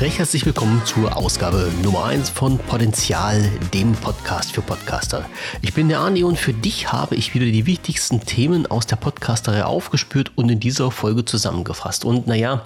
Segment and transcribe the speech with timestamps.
[0.00, 5.26] Recht herzlich willkommen zur Ausgabe Nummer 1 von Potenzial, dem Podcast für Podcaster.
[5.60, 8.96] Ich bin der Andi und für dich habe ich wieder die wichtigsten Themen aus der
[8.96, 12.06] Podcasterei aufgespürt und in dieser Folge zusammengefasst.
[12.06, 12.64] Und naja,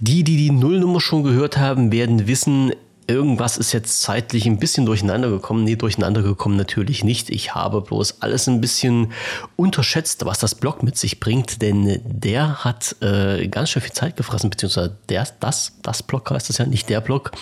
[0.00, 2.72] die, die die Nullnummer schon gehört haben, werden wissen,
[3.10, 5.64] irgendwas ist jetzt zeitlich ein bisschen durcheinander gekommen.
[5.64, 7.30] Nee, durcheinander gekommen natürlich nicht.
[7.30, 9.12] Ich habe bloß alles ein bisschen
[9.56, 14.16] unterschätzt, was das Blog mit sich bringt, denn der hat äh, ganz schön viel Zeit
[14.16, 17.32] gefressen, beziehungsweise der, das, das Blog heißt es ja, nicht der Blog.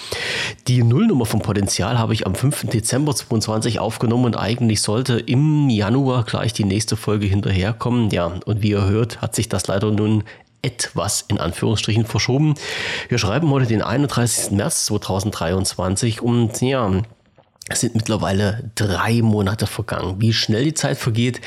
[0.67, 2.69] Die Nullnummer vom Potenzial habe ich am 5.
[2.69, 8.11] Dezember 2022 aufgenommen und eigentlich sollte im Januar gleich die nächste Folge hinterherkommen.
[8.11, 10.25] Ja, und wie ihr hört, hat sich das leider nun
[10.63, 12.55] etwas in Anführungsstrichen verschoben.
[13.09, 14.53] Wir schreiben heute den 31.
[14.53, 16.91] März 2023 und ja,
[17.71, 20.21] es sind mittlerweile drei Monate vergangen.
[20.21, 21.41] Wie schnell die Zeit vergeht.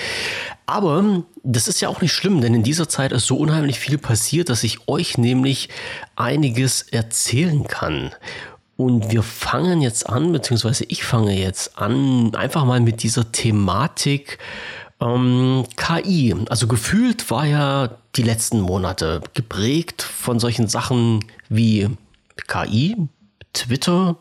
[0.68, 3.98] Aber das ist ja auch nicht schlimm, denn in dieser Zeit ist so unheimlich viel
[3.98, 5.70] passiert, dass ich euch nämlich
[6.16, 8.12] einiges erzählen kann.
[8.78, 14.38] Und wir fangen jetzt an, beziehungsweise ich fange jetzt an, einfach mal mit dieser Thematik
[15.02, 16.36] ähm, KI.
[16.50, 21.90] Also gefühlt war ja die letzten Monate geprägt von solchen Sachen wie
[22.48, 22.96] KI,
[23.54, 24.16] Twitter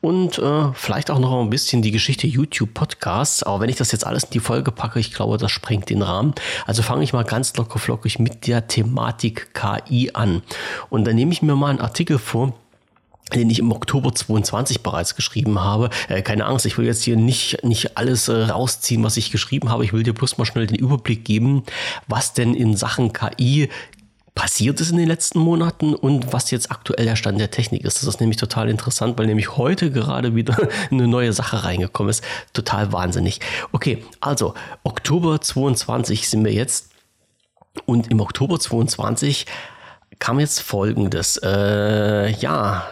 [0.00, 3.42] und äh, vielleicht auch noch ein bisschen die Geschichte YouTube-Podcasts.
[3.42, 6.02] Aber wenn ich das jetzt alles in die Folge packe, ich glaube, das sprengt den
[6.02, 6.34] Rahmen.
[6.66, 10.42] Also fange ich mal ganz locker flockig mit der Thematik KI an.
[10.88, 12.54] Und dann nehme ich mir mal einen Artikel vor,
[13.34, 15.90] den ich im Oktober 22 bereits geschrieben habe.
[16.08, 19.70] Äh, keine Angst, ich will jetzt hier nicht, nicht alles äh, rausziehen, was ich geschrieben
[19.70, 19.84] habe.
[19.84, 21.64] Ich will dir bloß mal schnell den Überblick geben,
[22.06, 23.68] was denn in Sachen KI
[24.34, 27.98] passiert ist in den letzten Monaten und was jetzt aktuell der Stand der Technik ist.
[27.98, 30.56] Das ist nämlich total interessant, weil nämlich heute gerade wieder
[30.90, 32.24] eine neue Sache reingekommen ist.
[32.52, 33.40] Total wahnsinnig.
[33.72, 36.90] Okay, also Oktober 22 sind wir jetzt
[37.86, 39.46] und im Oktober 22
[40.18, 41.38] kam jetzt Folgendes.
[41.42, 42.86] Äh, ja,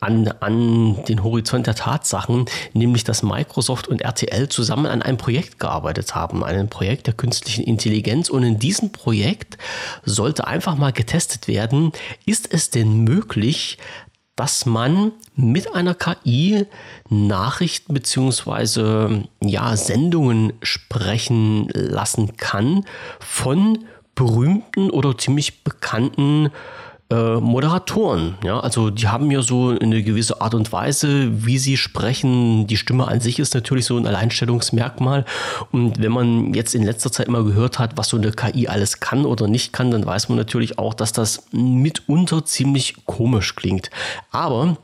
[0.00, 5.58] an, an den Horizont der Tatsachen, nämlich dass Microsoft und RTL zusammen an einem Projekt
[5.58, 8.28] gearbeitet haben, einem Projekt der künstlichen Intelligenz.
[8.28, 9.58] Und in diesem Projekt
[10.04, 11.92] sollte einfach mal getestet werden,
[12.26, 13.78] ist es denn möglich,
[14.36, 16.64] dass man mit einer KI
[17.08, 19.24] Nachrichten bzw.
[19.42, 22.84] ja, Sendungen sprechen lassen kann
[23.18, 23.84] von
[24.14, 26.50] berühmten oder ziemlich bekannten äh,
[27.10, 28.34] Moderatoren.
[28.44, 32.66] Ja, also die haben ja so eine gewisse Art und Weise, wie sie sprechen.
[32.66, 35.24] Die Stimme an sich ist natürlich so ein Alleinstellungsmerkmal.
[35.72, 39.00] Und wenn man jetzt in letzter Zeit immer gehört hat, was so eine KI alles
[39.00, 43.90] kann oder nicht kann, dann weiß man natürlich auch, dass das mitunter ziemlich komisch klingt.
[44.30, 44.76] Aber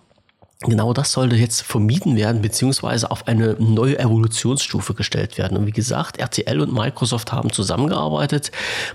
[0.66, 5.58] Genau das sollte jetzt vermieden werden, beziehungsweise auf eine neue Evolutionsstufe gestellt werden.
[5.58, 8.50] Und wie gesagt, RTL und Microsoft haben zusammengearbeitet.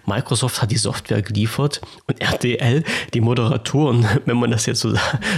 [0.05, 4.93] Microsoft hat die Software geliefert und RTL die Moderatoren, wenn man das jetzt so,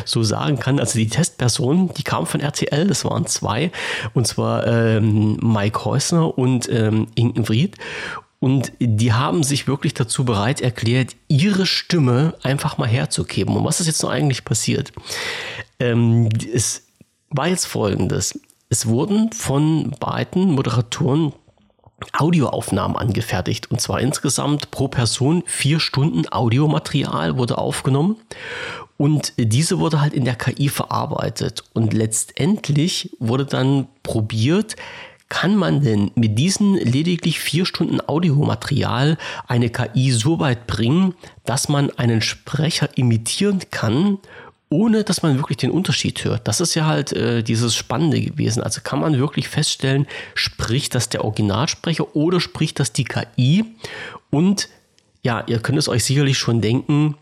[0.05, 0.79] so sagen kann.
[0.79, 3.71] Also die Testpersonen, die kamen von RTL, das waren zwei,
[4.13, 7.75] und zwar ähm, Mike Häusner und ähm, Inken Fried.
[8.41, 13.55] Und die haben sich wirklich dazu bereit erklärt, ihre Stimme einfach mal herzugeben.
[13.55, 14.91] Und was ist jetzt noch eigentlich passiert?
[15.79, 16.87] Ähm, es
[17.29, 18.39] war jetzt folgendes.
[18.67, 21.33] Es wurden von beiden Moderatoren
[22.17, 23.69] Audioaufnahmen angefertigt.
[23.69, 28.17] Und zwar insgesamt pro Person vier Stunden Audiomaterial wurde aufgenommen.
[28.97, 31.63] Und diese wurde halt in der KI verarbeitet.
[31.73, 34.75] Und letztendlich wurde dann probiert,
[35.31, 41.15] kann man denn mit diesen lediglich vier Stunden Audiomaterial eine KI so weit bringen,
[41.45, 44.17] dass man einen Sprecher imitieren kann,
[44.69, 46.49] ohne dass man wirklich den Unterschied hört?
[46.49, 48.61] Das ist ja halt äh, dieses Spannende gewesen.
[48.61, 50.05] Also kann man wirklich feststellen,
[50.35, 53.63] spricht das der Originalsprecher oder spricht das die KI?
[54.31, 54.67] Und
[55.23, 57.15] ja, ihr könnt es euch sicherlich schon denken,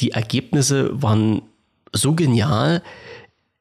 [0.00, 1.42] die Ergebnisse waren
[1.92, 2.82] so genial,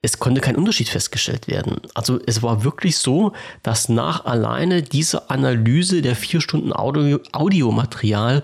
[0.01, 1.81] es konnte kein Unterschied festgestellt werden.
[1.93, 8.43] Also es war wirklich so, dass nach alleine dieser Analyse der vier Stunden Audio Audiomaterial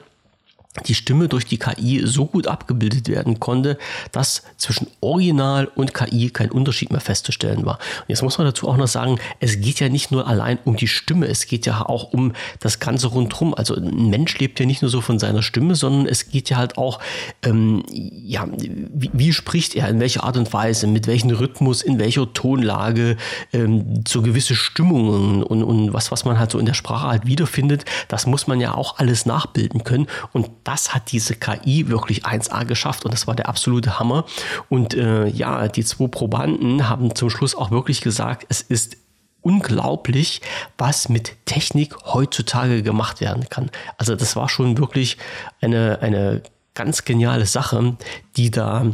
[0.85, 3.77] die Stimme durch die KI so gut abgebildet werden konnte,
[4.11, 7.75] dass zwischen Original und KI kein Unterschied mehr festzustellen war.
[7.75, 10.75] Und jetzt muss man dazu auch noch sagen, es geht ja nicht nur allein um
[10.75, 13.53] die Stimme, es geht ja auch um das Ganze rundherum.
[13.53, 16.57] Also ein Mensch lebt ja nicht nur so von seiner Stimme, sondern es geht ja
[16.57, 16.99] halt auch,
[17.43, 21.99] ähm, ja, wie, wie, spricht er, in welcher Art und Weise, mit welchem Rhythmus, in
[21.99, 23.17] welcher Tonlage,
[23.53, 27.25] ähm, so gewisse Stimmungen und, und was, was man halt so in der Sprache halt
[27.25, 30.07] wiederfindet, das muss man ja auch alles nachbilden können.
[30.33, 34.25] Und das hat diese KI wirklich 1A geschafft und das war der absolute Hammer.
[34.67, 38.97] Und äh, ja, die zwei Probanden haben zum Schluss auch wirklich gesagt, es ist
[39.41, 40.41] unglaublich,
[40.77, 43.71] was mit Technik heutzutage gemacht werden kann.
[43.97, 45.17] Also das war schon wirklich
[45.61, 46.43] eine, eine
[46.73, 47.95] ganz geniale Sache,
[48.35, 48.87] die da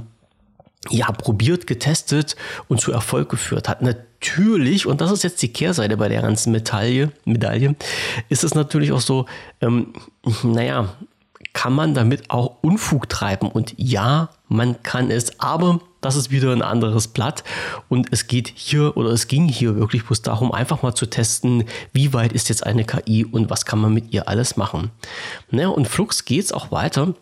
[0.90, 2.36] ja, probiert, getestet
[2.68, 3.82] und zu Erfolg geführt hat.
[3.82, 7.76] Natürlich, und das ist jetzt die Kehrseite bei der ganzen Medaille, Medaille
[8.30, 9.26] ist es natürlich auch so,
[9.62, 9.94] ähm,
[10.44, 10.94] naja,
[11.54, 13.48] kann man damit auch Unfug treiben.
[13.48, 17.44] Und ja, man kann es, aber das ist wieder ein anderes Blatt.
[17.90, 21.64] Und es geht hier oder es ging hier wirklich bloß darum, einfach mal zu testen,
[21.94, 24.92] wie weit ist jetzt eine KI und was kann man mit ihr alles machen.
[25.50, 27.14] Naja, und Flux geht es auch weiter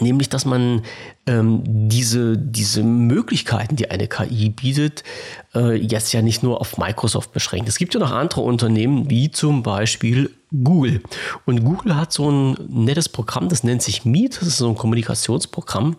[0.00, 0.82] nämlich dass man
[1.26, 5.04] ähm, diese, diese Möglichkeiten, die eine KI bietet,
[5.54, 7.68] äh, jetzt ja nicht nur auf Microsoft beschränkt.
[7.68, 11.02] Es gibt ja noch andere Unternehmen, wie zum Beispiel Google.
[11.44, 14.76] Und Google hat so ein nettes Programm, das nennt sich Meet, das ist so ein
[14.76, 15.96] Kommunikationsprogramm.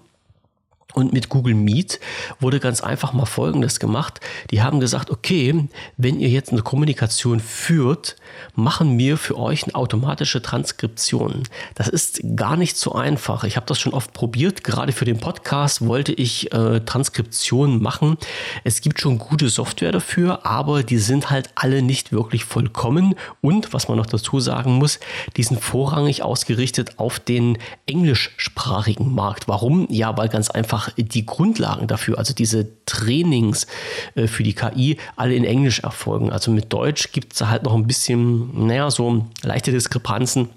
[0.98, 2.00] Und mit Google Meet
[2.40, 4.20] wurde ganz einfach mal Folgendes gemacht.
[4.50, 8.16] Die haben gesagt, okay, wenn ihr jetzt eine Kommunikation führt,
[8.56, 11.44] machen wir für euch eine automatische Transkription.
[11.76, 13.44] Das ist gar nicht so einfach.
[13.44, 14.64] Ich habe das schon oft probiert.
[14.64, 18.18] Gerade für den Podcast wollte ich äh, Transkriptionen machen.
[18.64, 23.14] Es gibt schon gute Software dafür, aber die sind halt alle nicht wirklich vollkommen.
[23.42, 25.00] Und was man noch dazu sagen muss,
[25.36, 29.48] die sind vorrangig ausgerichtet auf den englischsprachigen Markt.
[29.48, 29.86] Warum?
[29.92, 33.68] Ja, weil ganz einfach die Grundlagen dafür, also diese Trainings
[34.16, 36.32] äh, für die KI, alle in Englisch erfolgen.
[36.32, 40.50] Also mit Deutsch gibt es halt noch ein bisschen, naja, so leichte Diskrepanzen.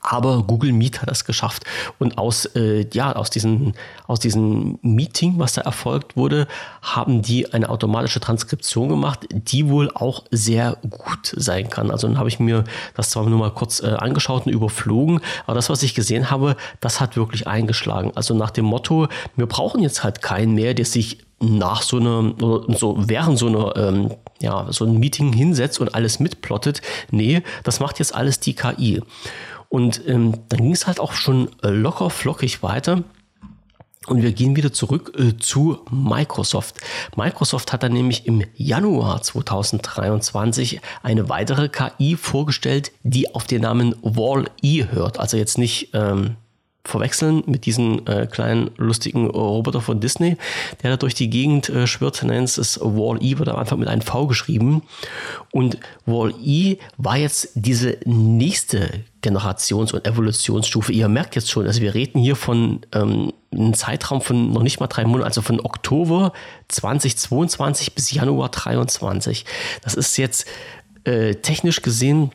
[0.00, 1.64] Aber Google Meet hat es geschafft.
[1.98, 3.74] Und aus, äh, ja, aus, diesen,
[4.08, 6.48] aus diesem Meeting, was da erfolgt wurde,
[6.82, 11.92] haben die eine automatische Transkription gemacht, die wohl auch sehr gut sein kann.
[11.92, 15.54] Also dann habe ich mir das zwar nur mal kurz äh, angeschaut und überflogen, aber
[15.54, 18.10] das, was ich gesehen habe, das hat wirklich eingeschlagen.
[18.16, 19.06] Also nach dem Motto,
[19.36, 22.32] wir brauchen jetzt halt keinen mehr, der sich nach so einer,
[22.76, 26.80] so während so einer, ähm, ja, so ein Meeting hinsetzt und alles mitplottet.
[27.10, 29.02] Nee, das macht jetzt alles die KI.
[29.76, 33.04] Und ähm, dann ging es halt auch schon locker flockig weiter.
[34.06, 36.76] Und wir gehen wieder zurück äh, zu Microsoft.
[37.14, 43.94] Microsoft hat dann nämlich im Januar 2023 eine weitere KI vorgestellt, die auf den Namen
[44.00, 45.20] Wall-E hört.
[45.20, 46.36] Also jetzt nicht ähm,
[46.88, 50.36] verwechseln mit diesem äh, kleinen lustigen Roboter von Disney,
[50.82, 52.22] der da durch die Gegend äh, schwirrt.
[52.22, 54.82] Nennt es Wall-E, wird am Anfang mit einem V geschrieben.
[55.52, 60.92] Und Wall-E war jetzt diese nächste Generations- und Evolutionsstufe.
[60.92, 64.80] Ihr merkt jetzt schon, also wir reden hier von ähm, einem Zeitraum von noch nicht
[64.80, 66.32] mal drei Monaten, also von Oktober
[66.68, 69.44] 2022 bis Januar 2023.
[69.82, 70.46] Das ist jetzt
[71.04, 72.30] äh, technisch gesehen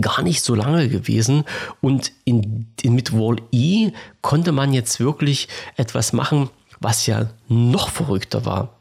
[0.00, 1.44] gar nicht so lange gewesen.
[1.80, 6.50] Und in, in, mit Wall-E konnte man jetzt wirklich etwas machen,
[6.80, 8.74] was ja noch verrückter war.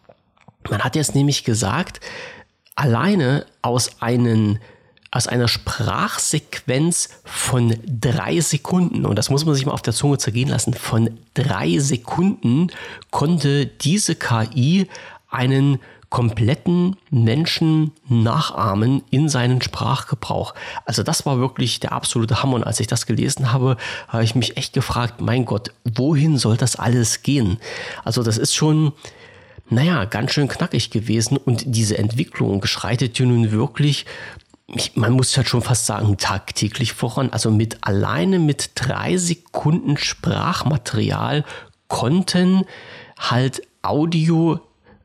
[0.69, 2.01] Man hat jetzt nämlich gesagt,
[2.75, 4.59] alleine aus, einen,
[5.11, 10.17] aus einer Sprachsequenz von drei Sekunden, und das muss man sich mal auf der Zunge
[10.17, 12.67] zergehen lassen, von drei Sekunden
[13.09, 14.87] konnte diese KI
[15.29, 20.53] einen kompletten Menschen nachahmen in seinen Sprachgebrauch.
[20.85, 22.55] Also das war wirklich der absolute Hammer.
[22.55, 23.77] Und als ich das gelesen habe,
[24.07, 27.57] habe ich mich echt gefragt, mein Gott, wohin soll das alles gehen?
[28.05, 28.93] Also das ist schon,
[29.69, 31.35] naja, ganz schön knackig gewesen.
[31.37, 34.05] Und diese Entwicklung schreitet ja nun wirklich
[34.95, 37.29] man muss halt schon fast sagen, tagtäglich voran.
[37.31, 41.45] Also mit alleine mit drei Sekunden Sprachmaterial
[41.87, 42.65] konnten
[43.17, 44.59] halt Audio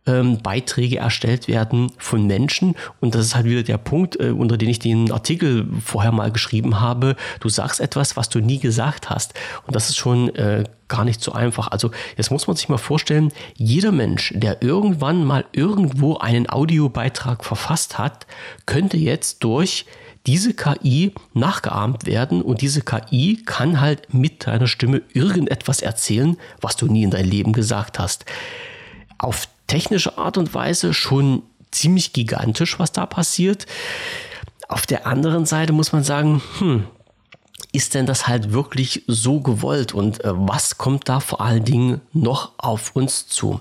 [0.07, 2.75] ähm, Beiträge erstellt werden von Menschen.
[3.01, 6.33] Und das ist halt wieder der Punkt, äh, unter den ich den Artikel vorher mal
[6.33, 7.17] geschrieben habe.
[7.41, 9.35] Du sagst etwas, was du nie gesagt hast.
[9.67, 11.69] Und das ist schon äh, gar nicht so einfach.
[11.69, 17.45] Also jetzt muss man sich mal vorstellen, jeder Mensch, der irgendwann mal irgendwo einen Audiobeitrag
[17.45, 18.27] verfasst hat,
[18.67, 19.87] könnte jetzt durch
[20.27, 26.77] diese KI nachgeahmt werden und diese KI kann halt mit deiner Stimme irgendetwas erzählen, was
[26.77, 28.25] du nie in dein Leben gesagt hast.
[29.19, 33.65] Auf technische Art und Weise schon ziemlich gigantisch, was da passiert.
[34.69, 36.85] Auf der anderen Seite muss man sagen, hm,
[37.73, 42.03] ist denn das halt wirklich so gewollt und äh, was kommt da vor allen Dingen
[42.13, 43.61] noch auf uns zu?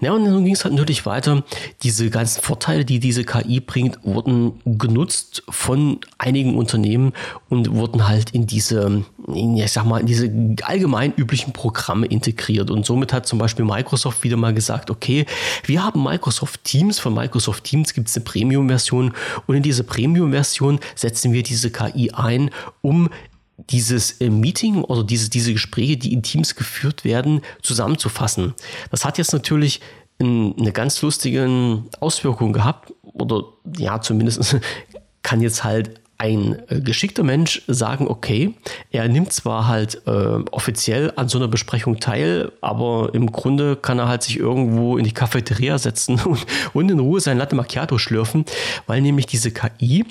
[0.00, 1.44] Ja, und nun ging es halt natürlich weiter.
[1.84, 7.12] Diese ganzen Vorteile, die diese KI bringt, wurden genutzt von einigen Unternehmen
[7.48, 10.30] und wurden halt in diese, in, ich sag mal, in diese
[10.64, 12.68] allgemein üblichen Programme integriert.
[12.68, 15.24] Und somit hat zum Beispiel Microsoft wieder mal gesagt, okay,
[15.64, 16.98] wir haben Microsoft Teams.
[16.98, 19.12] Von Microsoft Teams gibt es eine Premium-Version
[19.46, 22.50] und in diese Premium-Version setzen wir diese KI ein,
[22.80, 23.08] um
[23.56, 28.54] dieses äh, Meeting oder diese, diese Gespräche, die in Teams geführt werden, zusammenzufassen.
[28.90, 29.80] Das hat jetzt natürlich
[30.18, 33.44] eine ganz lustige Auswirkung gehabt oder
[33.76, 34.56] ja, zumindest
[35.22, 38.54] kann jetzt halt ein äh, geschickter Mensch sagen, okay,
[38.92, 40.10] er nimmt zwar halt äh,
[40.52, 45.04] offiziell an so einer Besprechung teil, aber im Grunde kann er halt sich irgendwo in
[45.04, 48.44] die Cafeteria setzen und, und in Ruhe sein Latte Macchiato schlürfen,
[48.86, 50.04] weil nämlich diese KI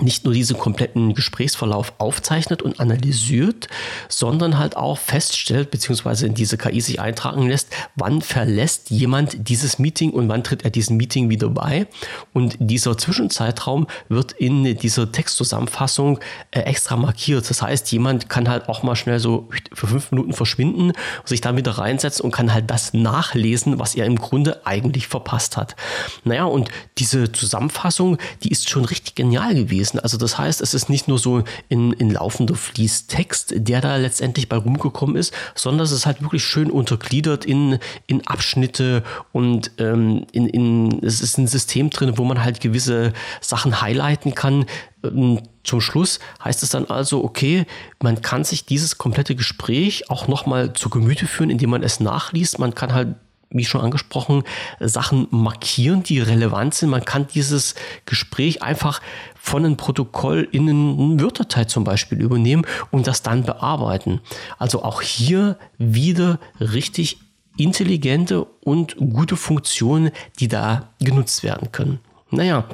[0.00, 3.68] nicht nur diesen kompletten Gesprächsverlauf aufzeichnet und analysiert,
[4.08, 9.78] sondern halt auch feststellt, beziehungsweise in diese KI sich eintragen lässt, wann verlässt jemand dieses
[9.78, 11.86] Meeting und wann tritt er diesem Meeting wieder bei.
[12.32, 16.18] Und dieser Zwischenzeitraum wird in dieser Textzusammenfassung
[16.50, 17.48] äh, extra markiert.
[17.48, 20.92] Das heißt, jemand kann halt auch mal schnell so für fünf Minuten verschwinden,
[21.24, 25.56] sich dann wieder reinsetzen und kann halt das nachlesen, was er im Grunde eigentlich verpasst
[25.56, 25.76] hat.
[26.24, 30.00] Naja, und diese Zusammenfassung, die ist schon richtig genial gewesen lesen.
[30.00, 34.48] Also das heißt, es ist nicht nur so in, in laufender Fließtext, der da letztendlich
[34.48, 40.26] bei rumgekommen ist, sondern es ist halt wirklich schön untergliedert in, in Abschnitte und ähm,
[40.32, 44.66] in, in, es ist ein System drin, wo man halt gewisse Sachen highlighten kann.
[45.04, 47.66] Ähm, zum Schluss heißt es dann also, okay,
[48.02, 52.58] man kann sich dieses komplette Gespräch auch nochmal zu Gemüte führen, indem man es nachliest.
[52.58, 53.14] Man kann halt
[53.54, 54.42] wie schon angesprochen,
[54.80, 56.90] Sachen markieren, die relevant sind.
[56.90, 57.74] Man kann dieses
[58.04, 59.00] Gespräch einfach
[59.44, 64.22] von einem Protokoll in einen Word-Datei zum Beispiel übernehmen und das dann bearbeiten.
[64.58, 67.18] Also auch hier wieder richtig
[67.58, 72.00] intelligente und gute Funktionen, die da genutzt werden können.
[72.30, 72.64] Naja,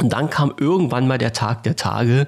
[0.00, 2.26] und dann kam irgendwann mal der Tag der Tage,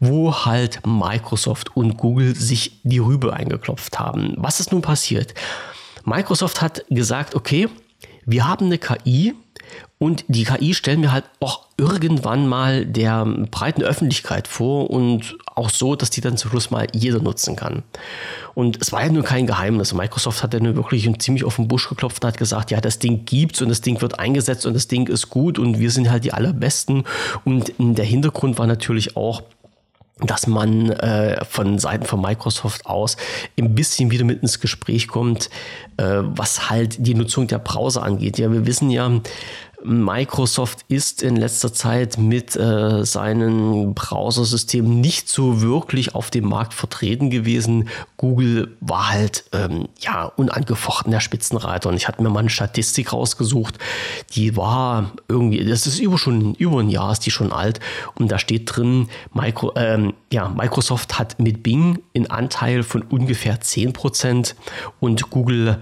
[0.00, 4.32] wo halt Microsoft und Google sich die Rübe eingeklopft haben.
[4.38, 5.34] Was ist nun passiert?
[6.06, 7.68] Microsoft hat gesagt, okay,
[8.24, 9.34] wir haben eine KI
[9.98, 15.70] und die KI stellen wir halt auch irgendwann mal der breiten Öffentlichkeit vor und auch
[15.70, 17.82] so, dass die dann zum Schluss mal jeder nutzen kann.
[18.54, 19.94] Und es war ja nur kein Geheimnis.
[19.94, 22.98] Microsoft hat ja nur wirklich ziemlich auf den Busch geklopft und hat gesagt, ja, das
[22.98, 26.10] Ding gibt's und das Ding wird eingesetzt und das Ding ist gut und wir sind
[26.10, 27.04] halt die allerbesten.
[27.44, 29.42] Und der Hintergrund war natürlich auch,
[30.20, 33.16] dass man äh, von Seiten von Microsoft aus
[33.58, 35.50] ein bisschen wieder mit ins Gespräch kommt,
[35.96, 38.38] äh, was halt die Nutzung der Browser angeht.
[38.38, 39.10] Ja, wir wissen ja,
[39.84, 46.72] Microsoft ist in letzter Zeit mit äh, seinen Browsersystemen nicht so wirklich auf dem Markt
[46.72, 47.88] vertreten gewesen.
[48.16, 53.12] Google war halt ähm, ja unangefochten der Spitzenreiter und ich hatte mir mal eine Statistik
[53.12, 53.78] rausgesucht,
[54.32, 57.80] die war irgendwie, das ist über schon über ein Jahr, ist die schon alt
[58.14, 63.60] und da steht drin, Micro, ähm, ja, Microsoft hat mit Bing einen Anteil von ungefähr
[63.60, 64.54] 10%
[65.00, 65.78] und Google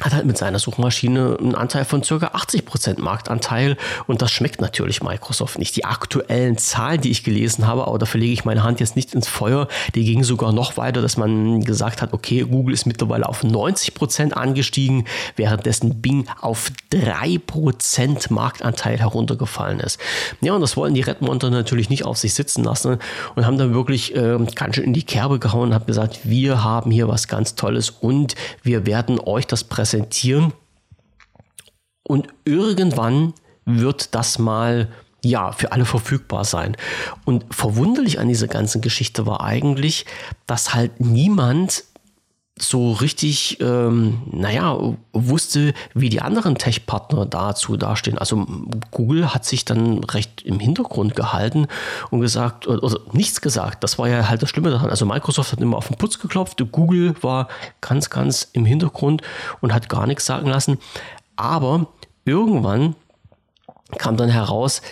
[0.00, 2.14] hat halt mit seiner Suchmaschine einen Anteil von ca.
[2.14, 3.76] 80% Marktanteil
[4.06, 5.76] und das schmeckt natürlich Microsoft nicht.
[5.76, 9.14] Die aktuellen Zahlen, die ich gelesen habe, aber da verlege ich meine Hand jetzt nicht
[9.14, 13.28] ins Feuer, die gingen sogar noch weiter, dass man gesagt hat, okay, Google ist mittlerweile
[13.28, 15.04] auf 90% angestiegen,
[15.36, 20.00] währenddessen Bing auf 3% Marktanteil heruntergefallen ist.
[20.40, 22.98] Ja, und das wollen die Redmonter natürlich nicht auf sich sitzen lassen
[23.34, 26.64] und haben dann wirklich äh, ganz schön in die Kerbe gehauen und haben gesagt, wir
[26.64, 30.52] haben hier was ganz Tolles und wir werden euch das präsentieren präsentieren
[32.04, 34.88] und irgendwann wird das mal
[35.22, 36.76] ja, für alle verfügbar sein.
[37.26, 40.06] Und verwunderlich an dieser ganzen Geschichte war eigentlich,
[40.46, 41.84] dass halt niemand
[42.60, 44.78] so richtig, ähm, naja,
[45.12, 48.18] wusste, wie die anderen Tech-Partner dazu dastehen.
[48.18, 48.46] Also
[48.90, 51.66] Google hat sich dann recht im Hintergrund gehalten
[52.10, 53.82] und gesagt, oder, oder nichts gesagt.
[53.82, 54.90] Das war ja halt das Schlimme daran.
[54.90, 57.48] Also Microsoft hat immer auf den Putz geklopft, Google war
[57.80, 59.22] ganz, ganz im Hintergrund
[59.60, 60.78] und hat gar nichts sagen lassen.
[61.36, 61.86] Aber
[62.24, 62.94] irgendwann
[63.98, 64.82] kam dann heraus,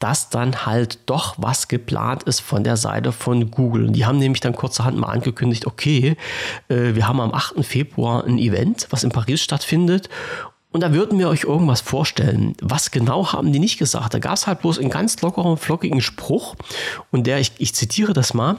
[0.00, 3.86] dass dann halt doch was geplant ist von der Seite von Google.
[3.86, 6.16] Und die haben nämlich dann kurzerhand mal angekündigt, okay,
[6.68, 7.64] äh, wir haben am 8.
[7.64, 10.08] Februar ein Event, was in Paris stattfindet.
[10.72, 12.54] Und da würden wir euch irgendwas vorstellen.
[12.62, 14.14] Was genau haben die nicht gesagt?
[14.14, 16.54] Da gab es halt bloß einen ganz lockeren, flockigen Spruch.
[17.10, 18.56] Und der, ich, ich zitiere das mal.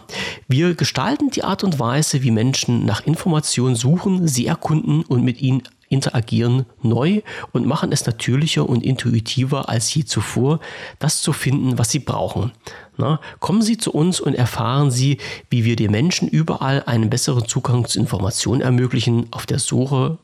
[0.48, 5.42] Wir gestalten die Art und Weise, wie Menschen nach Informationen suchen, sie erkunden und mit
[5.42, 7.22] ihnen interagieren neu
[7.52, 10.60] und machen es natürlicher und intuitiver als je zuvor,
[11.00, 12.52] das zu finden, was sie brauchen.
[12.98, 15.18] Na, kommen Sie zu uns und erfahren Sie,
[15.50, 20.18] wie wir den Menschen überall einen besseren Zugang zu Informationen ermöglichen auf der Suche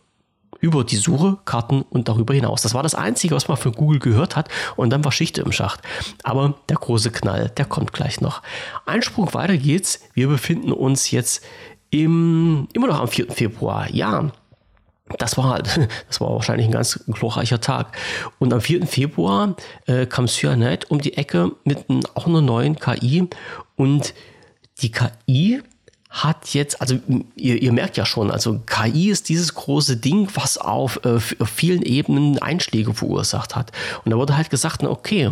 [0.59, 2.61] über die Suche, Karten und darüber hinaus.
[2.61, 5.51] Das war das Einzige, was man von Google gehört hat und dann war Schicht im
[5.51, 5.81] Schacht.
[6.23, 8.41] Aber der große Knall, der kommt gleich noch.
[8.85, 9.99] Einsprung weiter geht's.
[10.13, 11.43] Wir befinden uns jetzt
[11.89, 13.31] im, immer noch am 4.
[13.31, 13.89] Februar.
[13.91, 14.31] Ja,
[15.17, 15.61] das war
[16.07, 17.97] das war wahrscheinlich ein ganz glorreicher Tag.
[18.39, 18.87] Und am 4.
[18.87, 23.27] Februar äh, kam Cyanide um die Ecke mit ein, auch einer neuen KI.
[23.75, 24.13] Und
[24.81, 25.61] die KI
[26.09, 26.99] hat jetzt, also
[27.35, 31.49] ihr, ihr merkt ja schon, also KI ist dieses große Ding, was auf, äh, auf
[31.49, 33.71] vielen Ebenen Einschläge verursacht hat.
[34.03, 35.31] Und da wurde halt gesagt, okay,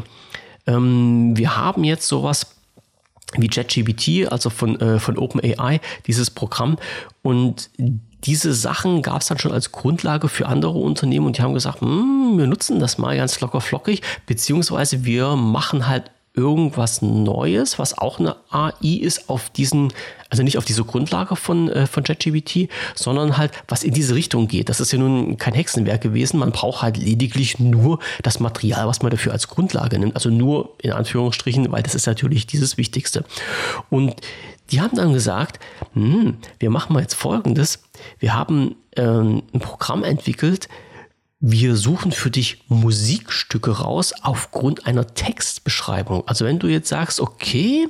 [0.68, 2.48] ähm, wir haben jetzt sowas
[3.38, 6.78] wie JetGPT, also von, äh, von OpenAI, dieses Programm.
[7.22, 7.70] Und
[8.26, 11.82] diese Sachen gab es dann schon als Grundlage für andere Unternehmen und die haben gesagt,
[11.82, 17.98] hm, wir nutzen das mal ganz locker flockig, beziehungsweise wir machen halt irgendwas Neues, was
[17.98, 19.94] auch eine AI ist, auf diesen,
[20.30, 24.48] also nicht auf diese Grundlage von, äh, von ChatGPT, sondern halt, was in diese Richtung
[24.48, 24.70] geht.
[24.70, 26.40] Das ist ja nun kein Hexenwerk gewesen.
[26.40, 30.16] Man braucht halt lediglich nur das Material, was man dafür als Grundlage nimmt.
[30.16, 33.24] Also nur in Anführungsstrichen, weil das ist natürlich dieses Wichtigste.
[33.90, 34.16] Und
[34.72, 35.60] die haben dann gesagt,
[35.94, 37.84] hm, wir machen mal jetzt Folgendes.
[38.20, 40.68] Wir haben ähm, ein Programm entwickelt,
[41.48, 46.28] wir suchen für dich Musikstücke raus aufgrund einer Textbeschreibung.
[46.28, 47.88] Also wenn du jetzt sagst, okay,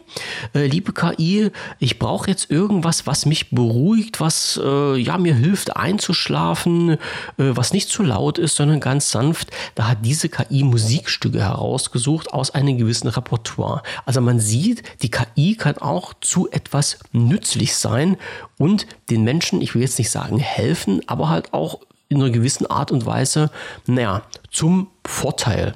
[0.53, 5.77] äh, liebe KI, ich brauche jetzt irgendwas, was mich beruhigt, was äh, ja mir hilft
[5.77, 6.97] einzuschlafen, äh,
[7.37, 12.51] was nicht zu laut ist, sondern ganz sanft, da hat diese KI Musikstücke herausgesucht aus
[12.51, 13.83] einem gewissen Repertoire.
[14.05, 18.17] Also man sieht, die KI kann auch zu etwas nützlich sein
[18.57, 22.65] und den Menschen, ich will jetzt nicht sagen helfen, aber halt auch in einer gewissen
[22.67, 23.49] Art und Weise,
[23.85, 25.75] naja, zum Vorteil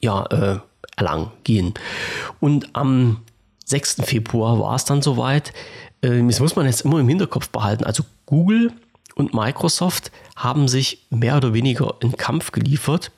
[0.00, 0.58] ja, äh,
[0.96, 1.74] erlangen gehen.
[2.40, 3.22] Und am
[3.64, 4.02] 6.
[4.04, 5.52] Februar war es dann soweit.
[6.00, 7.84] Äh, das muss man jetzt immer im Hinterkopf behalten.
[7.84, 8.72] Also Google
[9.14, 13.10] und Microsoft haben sich mehr oder weniger in Kampf geliefert.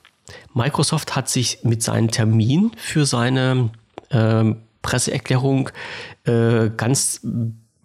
[0.53, 3.69] Microsoft hat sich mit seinem Termin für seine
[4.09, 5.69] äh, Presseerklärung
[6.25, 7.21] äh, ganz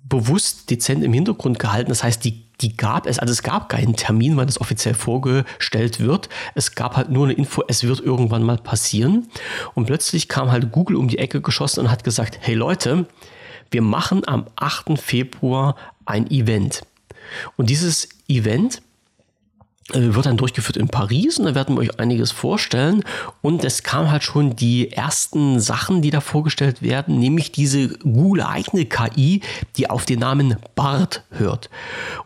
[0.04, 1.88] bewusst dezent im Hintergrund gehalten.
[1.88, 6.00] Das heißt, die die gab es, also es gab keinen Termin, wann das offiziell vorgestellt
[6.00, 6.28] wird.
[6.54, 9.28] Es gab halt nur eine Info, es wird irgendwann mal passieren.
[9.75, 13.06] Und plötzlich kam halt Google um die Ecke geschossen und hat gesagt, hey Leute,
[13.70, 14.99] wir machen am 8.
[14.99, 16.82] Februar ein Event.
[17.56, 18.82] Und dieses Event
[19.93, 23.05] wird dann durchgeführt in Paris und da werden wir euch einiges vorstellen.
[23.43, 28.87] Und es kam halt schon die ersten Sachen, die da vorgestellt werden, nämlich diese Google-eigene
[28.87, 29.43] KI,
[29.76, 31.69] die auf den Namen BART hört.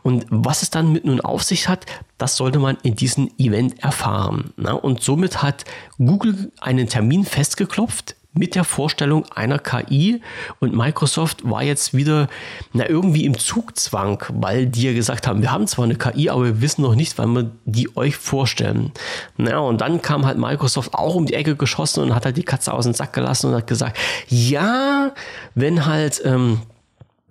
[0.02, 1.86] Und was es dann mit nun auf sich hat,
[2.16, 4.52] das sollte man in diesem Event erfahren.
[4.82, 5.64] Und somit hat
[5.98, 10.22] Google einen Termin festgeklopft, mit der Vorstellung einer KI
[10.60, 12.28] und Microsoft war jetzt wieder
[12.72, 16.44] na, irgendwie im Zugzwang, weil die ja gesagt haben, wir haben zwar eine KI, aber
[16.44, 18.92] wir wissen noch nicht, wann wir die euch vorstellen.
[19.36, 22.44] Na, und dann kam halt Microsoft auch um die Ecke geschossen und hat halt die
[22.44, 23.98] Katze aus dem Sack gelassen und hat gesagt,
[24.28, 25.12] ja,
[25.54, 26.62] wenn halt ähm,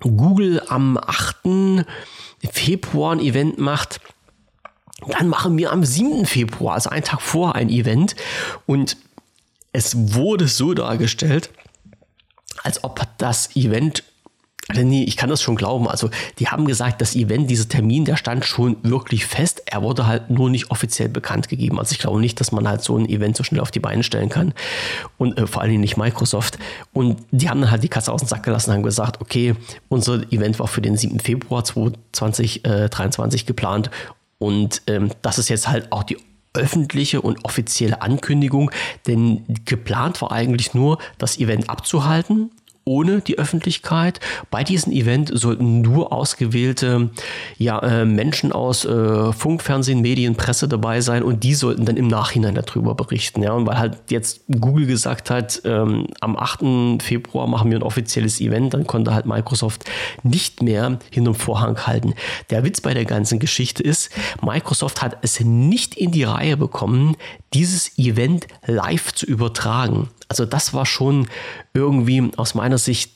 [0.01, 1.85] Google am 8.
[2.51, 4.01] Februar ein Event macht,
[5.07, 6.25] dann machen wir am 7.
[6.25, 8.15] Februar, also einen Tag vor ein Event
[8.65, 8.97] und
[9.73, 11.49] es wurde so dargestellt,
[12.63, 14.03] als ob das Event
[14.69, 15.87] also nee, ich kann das schon glauben.
[15.87, 19.63] Also, die haben gesagt, das Event, dieser Termin, der stand schon wirklich fest.
[19.65, 21.79] Er wurde halt nur nicht offiziell bekannt gegeben.
[21.79, 24.03] Also, ich glaube nicht, dass man halt so ein Event so schnell auf die Beine
[24.03, 24.53] stellen kann.
[25.17, 26.59] Und äh, vor allen Dingen nicht Microsoft.
[26.91, 29.55] Und die haben dann halt die Katze aus dem Sack gelassen und haben gesagt, okay,
[29.87, 31.21] unser Event war für den 7.
[31.21, 33.89] Februar 2023 geplant.
[34.37, 36.17] Und ähm, das ist jetzt halt auch die
[36.57, 38.71] öffentliche und offizielle Ankündigung,
[39.07, 42.51] denn geplant war eigentlich nur, das Event abzuhalten
[42.87, 44.19] ohne die Öffentlichkeit.
[44.49, 47.11] Bei diesem Event sollten nur ausgewählte
[47.57, 51.97] ja, äh, Menschen aus äh, Funk, Fernsehen, Medien, Presse dabei sein und die sollten dann
[51.97, 53.43] im Nachhinein darüber berichten.
[53.43, 53.51] Ja?
[53.51, 57.03] Und weil halt jetzt Google gesagt hat, ähm, am 8.
[57.03, 59.83] Februar machen wir ein offizielles Event, dann konnte halt Microsoft
[60.23, 62.13] nicht mehr hinterm Vorhang halten.
[62.49, 64.09] Der Witz bei der ganzen Geschichte ist,
[64.41, 67.17] Microsoft hat es nicht in die Reihe bekommen,
[67.53, 70.09] dieses Event live zu übertragen.
[70.27, 71.27] Also das war schon
[71.73, 73.11] irgendwie aus meiner Sicht,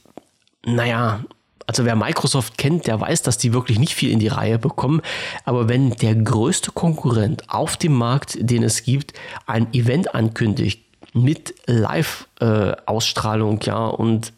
[0.65, 1.21] naja,
[1.67, 5.01] also wer Microsoft kennt, der weiß, dass die wirklich nicht viel in die Reihe bekommen.
[5.45, 9.13] Aber wenn der größte Konkurrent auf dem Markt, den es gibt,
[9.45, 14.33] ein Event ankündigt mit Live-Ausstrahlung, äh, ja, und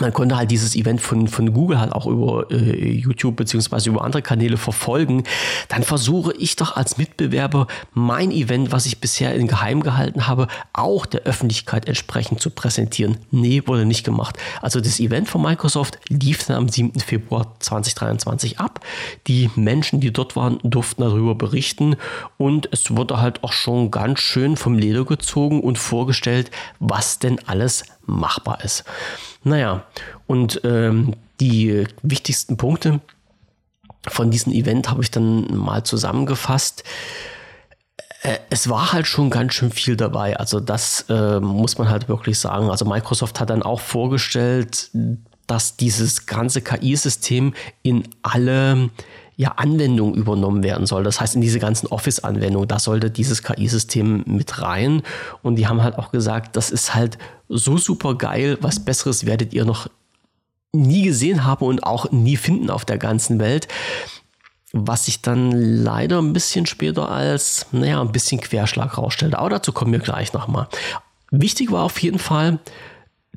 [0.00, 4.04] man konnte halt dieses Event von, von Google halt auch über äh, YouTube beziehungsweise über
[4.04, 5.24] andere Kanäle verfolgen,
[5.68, 10.48] dann versuche ich doch als Mitbewerber mein Event, was ich bisher in Geheim gehalten habe,
[10.72, 13.18] auch der Öffentlichkeit entsprechend zu präsentieren.
[13.30, 14.36] Nee, wurde nicht gemacht.
[14.60, 17.00] Also das Event von Microsoft lief dann am 7.
[17.00, 18.80] Februar 2023 ab.
[19.26, 21.96] Die Menschen, die dort waren, durften darüber berichten
[22.38, 27.38] und es wurde halt auch schon ganz schön vom Leder gezogen und vorgestellt, was denn
[27.46, 28.84] alles machbar ist.
[29.42, 29.84] Naja,
[30.26, 33.00] und ähm, die wichtigsten Punkte
[34.06, 36.84] von diesem Event habe ich dann mal zusammengefasst.
[38.22, 40.36] Äh, es war halt schon ganz schön viel dabei.
[40.36, 42.70] Also das äh, muss man halt wirklich sagen.
[42.70, 44.90] Also Microsoft hat dann auch vorgestellt,
[45.46, 48.90] dass dieses ganze KI-System in alle
[49.36, 51.02] ja, Anwendung übernommen werden soll.
[51.02, 55.02] Das heißt, in diese ganzen Office-Anwendungen, da sollte dieses KI-System mit rein.
[55.42, 57.16] Und die haben halt auch gesagt, das ist halt
[57.50, 59.88] so super geil, was Besseres werdet ihr noch
[60.72, 63.66] nie gesehen haben und auch nie finden auf der ganzen Welt.
[64.72, 69.36] Was sich dann leider ein bisschen später als, naja, ein bisschen Querschlag rausstellte.
[69.36, 70.68] Aber dazu kommen wir gleich nochmal.
[71.32, 72.60] Wichtig war auf jeden Fall,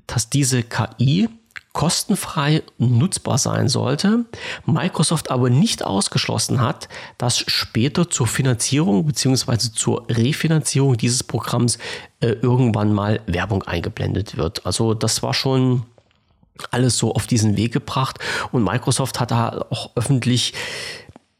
[0.06, 1.28] dass diese KI
[1.74, 4.26] kostenfrei nutzbar sein sollte,
[4.66, 9.72] Microsoft aber nicht ausgeschlossen hat, dass später zur Finanzierung bzw.
[9.74, 11.80] zur Refinanzierung dieses Programms
[12.20, 14.66] äh, irgendwann mal Werbung eingeblendet wird.
[14.66, 15.84] Also das war schon
[16.70, 18.20] alles so auf diesen Weg gebracht
[18.52, 20.54] und Microsoft hat da auch öffentlich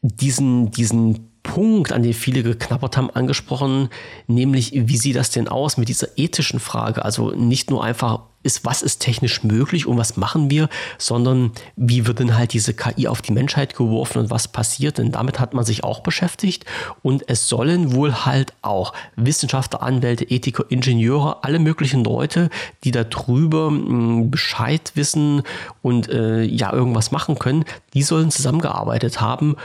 [0.02, 3.90] diesen, diesen Punkt, an den viele geknabbert haben, angesprochen,
[4.26, 7.04] nämlich wie sieht das denn aus mit dieser ethischen Frage?
[7.04, 12.06] Also nicht nur einfach ist, was ist technisch möglich und was machen wir, sondern wie
[12.06, 14.98] wird denn halt diese KI auf die Menschheit geworfen und was passiert?
[14.98, 16.64] Denn damit hat man sich auch beschäftigt
[17.02, 22.50] und es sollen wohl halt auch Wissenschaftler, Anwälte, Ethiker, Ingenieure, alle möglichen Leute,
[22.84, 25.42] die darüber hm, Bescheid wissen
[25.82, 29.56] und äh, ja irgendwas machen können, die sollen zusammengearbeitet haben,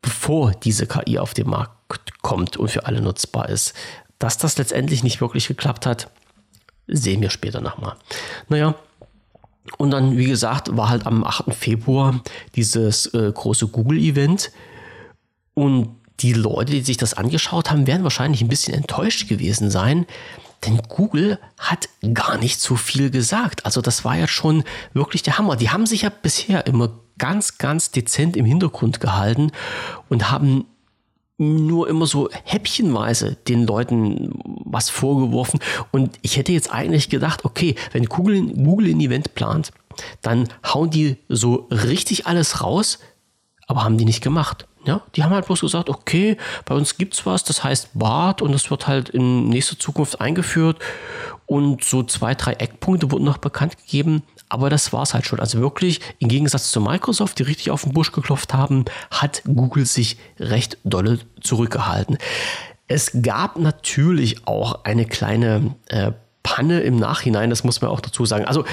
[0.00, 3.74] bevor diese KI auf den Markt kommt und für alle nutzbar ist.
[4.18, 6.08] Dass das letztendlich nicht wirklich geklappt hat,
[6.86, 7.96] Sehen wir später nochmal.
[8.48, 8.74] Naja,
[9.78, 11.54] und dann, wie gesagt, war halt am 8.
[11.54, 12.20] Februar
[12.54, 14.52] dieses äh, große Google-Event.
[15.54, 20.06] Und die Leute, die sich das angeschaut haben, werden wahrscheinlich ein bisschen enttäuscht gewesen sein.
[20.64, 23.66] Denn Google hat gar nicht so viel gesagt.
[23.66, 25.56] Also das war ja schon wirklich der Hammer.
[25.56, 29.52] Die haben sich ja bisher immer ganz, ganz dezent im Hintergrund gehalten
[30.08, 30.66] und haben
[31.38, 34.32] nur immer so häppchenweise den Leuten
[34.64, 35.60] was vorgeworfen.
[35.92, 39.70] Und ich hätte jetzt eigentlich gedacht, okay, wenn Google, Google ein Event plant,
[40.22, 42.98] dann hauen die so richtig alles raus,
[43.66, 44.66] aber haben die nicht gemacht.
[44.84, 48.52] Ja, die haben halt bloß gesagt, okay, bei uns gibt's was, das heißt BART und
[48.52, 50.78] das wird halt in nächster Zukunft eingeführt
[51.46, 55.40] und so zwei, drei Eckpunkte wurden noch bekannt gegeben, aber das war es halt schon.
[55.40, 59.86] Also wirklich, im Gegensatz zu Microsoft, die richtig auf den Busch geklopft haben, hat Google
[59.86, 62.18] sich recht dolle zurückgehalten.
[62.88, 68.24] Es gab natürlich auch eine kleine äh, Panne im Nachhinein, das muss man auch dazu
[68.24, 68.44] sagen.
[68.44, 68.64] Also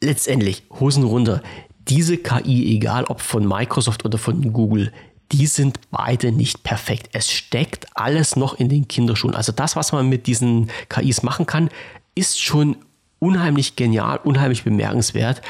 [0.00, 1.42] letztendlich, Hosen runter,
[1.88, 4.92] diese KI, egal ob von Microsoft oder von Google,
[5.32, 7.08] die sind beide nicht perfekt.
[7.12, 9.34] Es steckt alles noch in den Kinderschuhen.
[9.34, 11.70] Also das, was man mit diesen KIs machen kann,
[12.14, 12.76] ist schon
[13.22, 15.40] unheimlich genial, unheimlich bemerkenswert.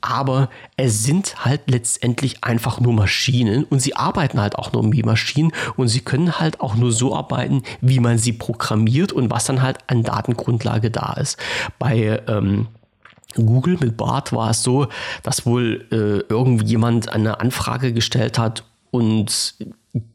[0.00, 5.02] Aber es sind halt letztendlich einfach nur Maschinen und sie arbeiten halt auch nur wie
[5.02, 9.46] Maschinen und sie können halt auch nur so arbeiten, wie man sie programmiert und was
[9.46, 11.38] dann halt an Datengrundlage da ist.
[11.80, 12.68] Bei ähm,
[13.34, 14.86] Google mit Bart war es so,
[15.24, 18.62] dass wohl äh, irgendjemand eine Anfrage gestellt hat
[18.92, 19.56] und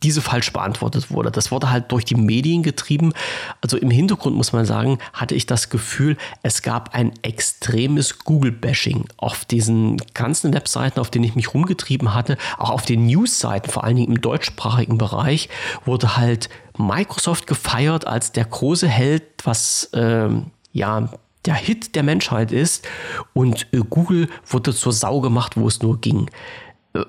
[0.04, 1.32] diese falsch beantwortet wurde.
[1.32, 3.14] Das wurde halt durch die Medien getrieben.
[3.62, 9.06] Also im Hintergrund muss man sagen, hatte ich das Gefühl, es gab ein extremes Google-Bashing
[9.18, 13.84] auf diesen ganzen Webseiten, auf denen ich mich rumgetrieben hatte, auch auf den News-Seiten, vor
[13.84, 15.50] allen Dingen im deutschsprachigen Bereich,
[15.86, 21.10] wurde halt Microsoft gefeiert als der große Held, was ähm, ja
[21.46, 22.88] der Hit der Menschheit ist
[23.34, 26.30] und äh, Google wurde zur Sau gemacht, wo es nur ging.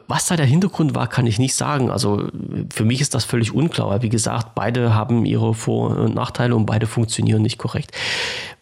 [0.06, 1.90] Was da der Hintergrund war, kann ich nicht sagen.
[1.90, 2.28] Also
[2.72, 6.54] für mich ist das völlig unklar, weil wie gesagt, beide haben ihre Vor- und Nachteile
[6.54, 7.90] und beide funktionieren nicht korrekt.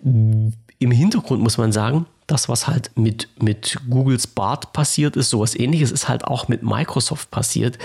[0.02, 5.54] Im Hintergrund muss man sagen, das, was halt mit, mit Googles Bart passiert ist, sowas
[5.54, 7.78] ähnliches ist halt auch mit Microsoft passiert.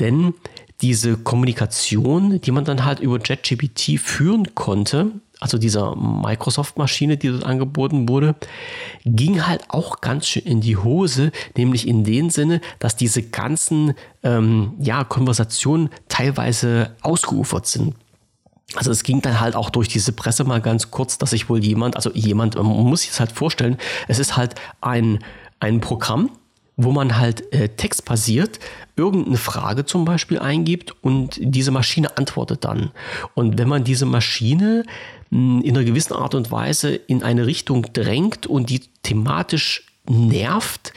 [0.00, 0.34] Denn
[0.80, 7.44] diese Kommunikation, die man dann halt über JetGPT führen konnte, also dieser Microsoft-Maschine, die dort
[7.44, 8.36] angeboten wurde,
[9.06, 13.94] ging halt auch ganz schön in die Hose, nämlich in dem Sinne, dass diese ganzen
[14.22, 17.94] ähm, ja, Konversationen teilweise ausgeufert sind.
[18.76, 21.64] Also es ging dann halt auch durch diese Presse mal ganz kurz, dass sich wohl
[21.64, 25.24] jemand, also jemand, man muss sich das halt vorstellen, es ist halt ein,
[25.58, 26.30] ein Programm,
[26.76, 28.60] wo man halt äh, textbasiert
[28.96, 32.90] irgendeine Frage zum Beispiel eingibt und diese Maschine antwortet dann.
[33.34, 34.84] Und wenn man diese Maschine
[35.30, 40.92] in einer gewissen Art und Weise in eine Richtung drängt und die thematisch nervt,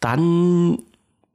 [0.00, 0.78] dann,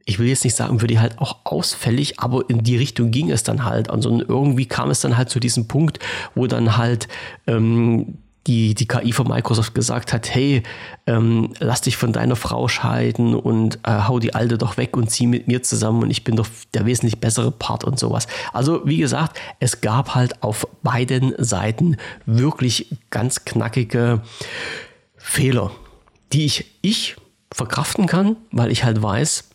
[0.06, 3.30] ich will jetzt nicht sagen, würde die halt auch ausfällig, aber in die Richtung ging
[3.30, 3.90] es dann halt.
[3.90, 6.00] Also irgendwie kam es dann halt zu diesem Punkt,
[6.34, 7.08] wo dann halt
[7.46, 8.18] ähm,
[8.48, 10.64] die, die KI von Microsoft gesagt hat, hey,
[11.08, 15.10] ähm, lass dich von deiner Frau scheiden und äh, hau die alte doch weg und
[15.10, 18.28] zieh mit mir zusammen und ich bin doch der wesentlich bessere Part und sowas.
[18.52, 24.22] Also wie gesagt, es gab halt auf beiden Seiten wirklich ganz knackige
[25.16, 25.72] Fehler,
[26.34, 27.16] die ich, ich
[27.54, 29.52] verkraften kann, weil ich halt weiß,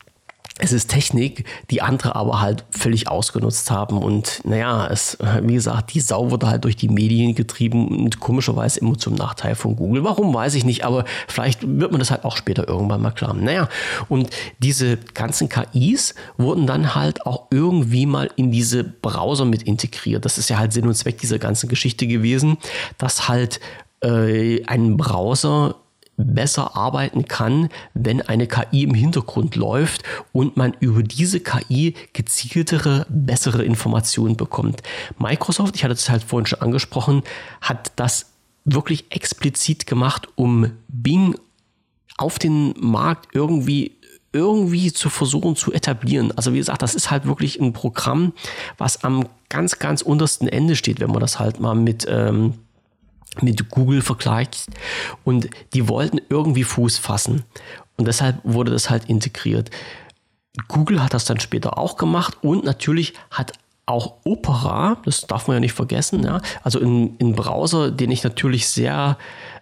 [0.59, 3.99] es ist Technik, die andere aber halt völlig ausgenutzt haben.
[3.99, 8.81] Und naja, es, wie gesagt, die Sau wurde halt durch die Medien getrieben und komischerweise
[8.81, 10.05] immer zum Nachteil von Google.
[10.05, 13.35] Warum, weiß ich nicht, aber vielleicht wird man das halt auch später irgendwann mal klar.
[13.35, 13.69] Naja,
[14.09, 20.25] und diese ganzen KIs wurden dann halt auch irgendwie mal in diese Browser mit integriert.
[20.25, 22.59] Das ist ja halt Sinn und Zweck dieser ganzen Geschichte gewesen,
[22.99, 23.61] dass halt
[24.03, 25.77] äh, ein Browser
[26.19, 30.03] besser arbeiten kann, wenn eine KI im Hintergrund läuft
[30.33, 34.83] und man über diese KI gezieltere, bessere Informationen bekommt.
[35.19, 37.23] Microsoft, ich hatte es halt vorhin schon angesprochen,
[37.61, 38.27] hat das
[38.65, 41.37] wirklich explizit gemacht, um Bing
[42.19, 43.93] auf den Markt irgendwie
[44.33, 46.33] irgendwie zu versuchen zu etablieren.
[46.37, 48.35] Also wie gesagt, das ist halt wirklich ein Programm,
[48.77, 52.55] was am ganz, ganz untersten Ende steht, wenn man das halt mal mit ähm,
[53.41, 54.67] mit Google vergleicht
[55.25, 57.45] und die wollten irgendwie Fuß fassen.
[57.97, 59.71] Und deshalb wurde das halt integriert.
[60.67, 62.39] Google hat das dann später auch gemacht.
[62.43, 63.53] Und natürlich hat
[63.87, 68.69] auch Opera, das darf man ja nicht vergessen, ja, also ein Browser, den ich natürlich
[68.69, 69.17] sehr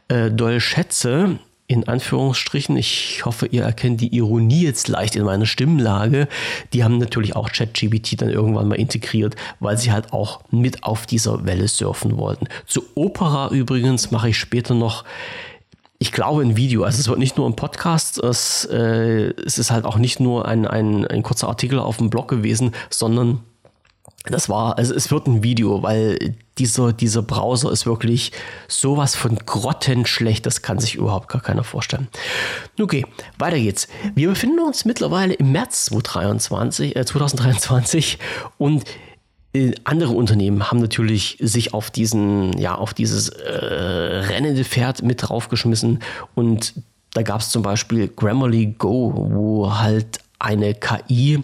[0.09, 5.47] äh, doll schätze, in Anführungsstrichen, ich hoffe, ihr erkennt die Ironie jetzt leicht in meiner
[5.47, 6.29] Stimmlage,
[6.73, 11.07] die haben natürlich auch ChatGBT dann irgendwann mal integriert, weil sie halt auch mit auf
[11.07, 12.47] dieser Welle surfen wollten.
[12.67, 15.05] Zu Opera übrigens mache ich später noch
[15.99, 16.85] ich glaube, ein Video.
[16.85, 20.47] Also es wird nicht nur ein Podcast, es, äh, es ist halt auch nicht nur
[20.47, 23.41] ein, ein, ein kurzer Artikel auf dem Blog gewesen, sondern
[24.31, 28.33] das war, also es wird ein Video, weil dieser, dieser Browser ist wirklich
[28.69, 32.09] sowas von grottenschlecht, das kann sich überhaupt gar keiner vorstellen.
[32.81, 33.05] Okay,
[33.39, 33.89] weiter geht's.
[34.15, 38.19] Wir befinden uns mittlerweile im März 2023, äh, 2023
[38.59, 38.85] und
[39.53, 45.29] äh, andere Unternehmen haben natürlich sich auf diesen, ja, auf dieses äh, rennende Pferd mit
[45.29, 46.01] draufgeschmissen
[46.35, 46.75] und
[47.13, 51.43] da gab es zum Beispiel Grammarly Go, wo halt eine KI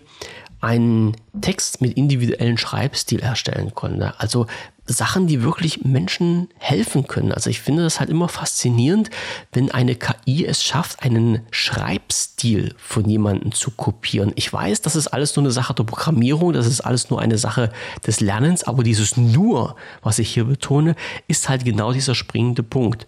[0.63, 4.19] einen Text mit individuellen Schreibstil erstellen konnte.
[4.19, 4.47] Also
[4.87, 7.33] Sachen, die wirklich Menschen helfen können.
[7.33, 9.11] Also ich finde das halt immer faszinierend,
[9.53, 14.33] wenn eine KI es schafft, einen Schreibstil von jemandem zu kopieren.
[14.37, 17.39] Ich weiß, das ist alles nur eine Sache der Programmierung, das ist alles nur eine
[17.39, 17.73] Sache
[18.07, 20.95] des Lernens, aber dieses nur, was ich hier betone,
[21.27, 23.07] ist halt genau dieser springende Punkt.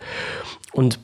[0.72, 0.98] Und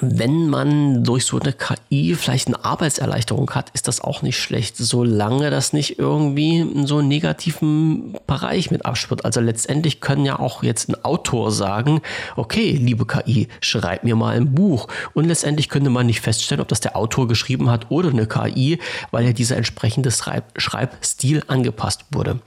[0.00, 4.78] wenn man durch so eine KI vielleicht eine Arbeitserleichterung hat, ist das auch nicht schlecht,
[4.78, 9.26] solange das nicht irgendwie in so einen negativen Bereich mit abschwirrt.
[9.26, 12.00] Also letztendlich können ja auch jetzt ein Autor sagen,
[12.36, 14.88] okay, liebe KI, schreib mir mal ein Buch.
[15.12, 18.78] Und letztendlich könnte man nicht feststellen, ob das der Autor geschrieben hat oder eine KI,
[19.10, 22.40] weil ja dieser entsprechende Schreib Schreibstil angepasst wurde.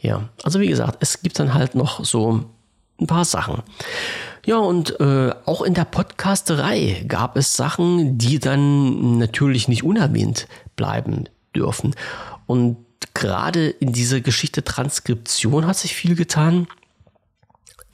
[0.00, 2.44] Ja, also wie gesagt, es gibt dann halt noch so
[3.00, 3.62] ein paar Sachen.
[4.46, 10.48] Ja, und äh, auch in der Podcasterei gab es Sachen, die dann natürlich nicht unerwähnt
[10.76, 11.94] bleiben dürfen.
[12.46, 12.76] Und
[13.14, 16.66] gerade in dieser Geschichte Transkription hat sich viel getan.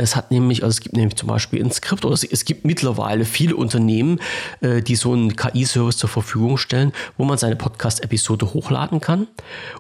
[0.01, 3.27] Es hat nämlich, also es gibt nämlich zum Beispiel ein Skript oder es, gibt mittlerweile
[3.27, 4.19] viele Unternehmen,
[4.63, 9.27] äh, die so einen KI-Service zur Verfügung stellen, wo man seine Podcast-Episode hochladen kann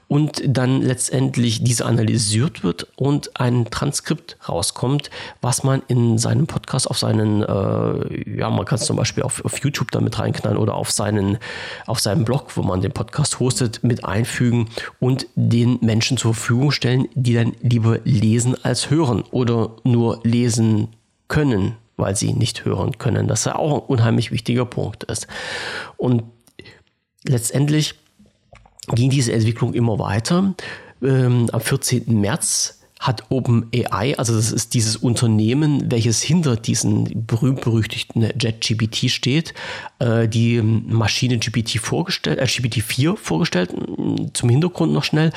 [0.08, 6.90] und dann letztendlich diese analysiert wird und ein Transkript rauskommt, was man in seinem Podcast
[6.90, 10.74] auf seinen, äh, ja, man kann es zum Beispiel auf, auf YouTube damit reinknallen oder
[10.74, 11.38] auf seinen,
[11.86, 16.72] auf seinem Blog, wo man den Podcast hostet, mit einfügen und den Menschen zur Verfügung
[16.72, 20.88] stellen, die dann lieber lesen als hören oder nur lesen
[21.28, 23.28] können, weil sie nicht hören können.
[23.28, 25.26] Das ja auch ein unheimlich wichtiger Punkt ist.
[25.96, 26.24] Und
[27.24, 27.94] letztendlich
[28.88, 30.54] ging diese Entwicklung immer weiter.
[31.02, 32.20] Ähm, am 14.
[32.20, 39.54] März hat OpenAI, also das ist dieses Unternehmen, welches hinter diesen berühmt-berüchtigten JetGPT steht,
[40.00, 43.74] äh, die Maschine GPT vorgestellt, äh, GPT-4 vorgestellt.
[44.34, 45.32] Zum Hintergrund noch schnell.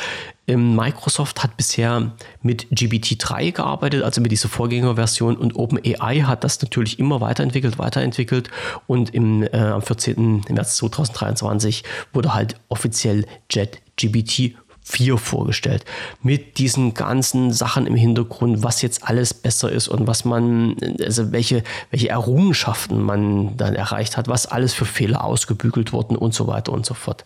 [0.45, 6.61] Ähm, Microsoft hat bisher mit GPT-3 gearbeitet, also mit dieser Vorgängerversion, und OpenAI hat das
[6.61, 8.49] natürlich immer weiterentwickelt, weiterentwickelt.
[8.87, 10.41] Und im, äh, am 14.
[10.49, 15.85] März 2023 wurde halt offiziell JetGPT 4 vorgestellt.
[16.21, 21.31] Mit diesen ganzen Sachen im Hintergrund, was jetzt alles besser ist und was man, also
[21.31, 26.47] welche, welche Errungenschaften man dann erreicht hat, was alles für Fehler ausgebügelt wurden und so
[26.47, 27.25] weiter und so fort.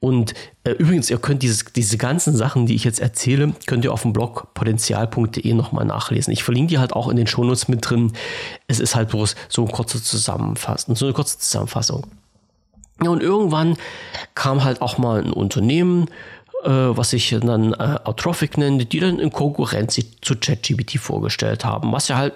[0.00, 0.32] Und
[0.64, 4.02] äh, übrigens, ihr könnt dieses, diese ganzen Sachen, die ich jetzt erzähle, könnt ihr auf
[4.02, 6.32] dem Blog potenzial.de nochmal nachlesen.
[6.32, 8.12] Ich verlinke die halt auch in den Shownotes mit drin.
[8.66, 12.06] Es ist halt bloß so eine kurze Zusammenfassung, so eine kurze Zusammenfassung.
[13.02, 13.76] Ja, und irgendwann
[14.34, 16.08] kam halt auch mal ein Unternehmen
[16.68, 22.08] was sich dann äh, Autroffic nennt, die dann in Konkurrenz zu ChatGPT vorgestellt haben, was
[22.08, 22.34] ja halt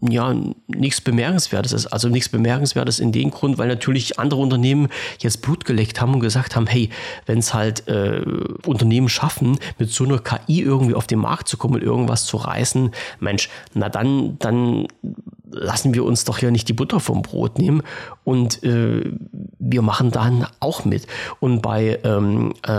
[0.00, 0.34] ja
[0.68, 1.86] nichts Bemerkenswertes ist.
[1.88, 6.20] Also nichts Bemerkenswertes in dem Grund, weil natürlich andere Unternehmen jetzt Blut geleckt haben und
[6.20, 6.90] gesagt haben, hey,
[7.26, 8.22] wenn es halt äh,
[8.66, 12.36] Unternehmen schaffen, mit so einer KI irgendwie auf den Markt zu kommen und irgendwas zu
[12.36, 14.86] reißen, Mensch, na dann, dann
[15.50, 17.82] lassen wir uns doch hier nicht die Butter vom Brot nehmen
[18.24, 19.12] und äh,
[19.58, 21.06] wir machen dann auch mit.
[21.40, 22.70] Und bei ähm, äh,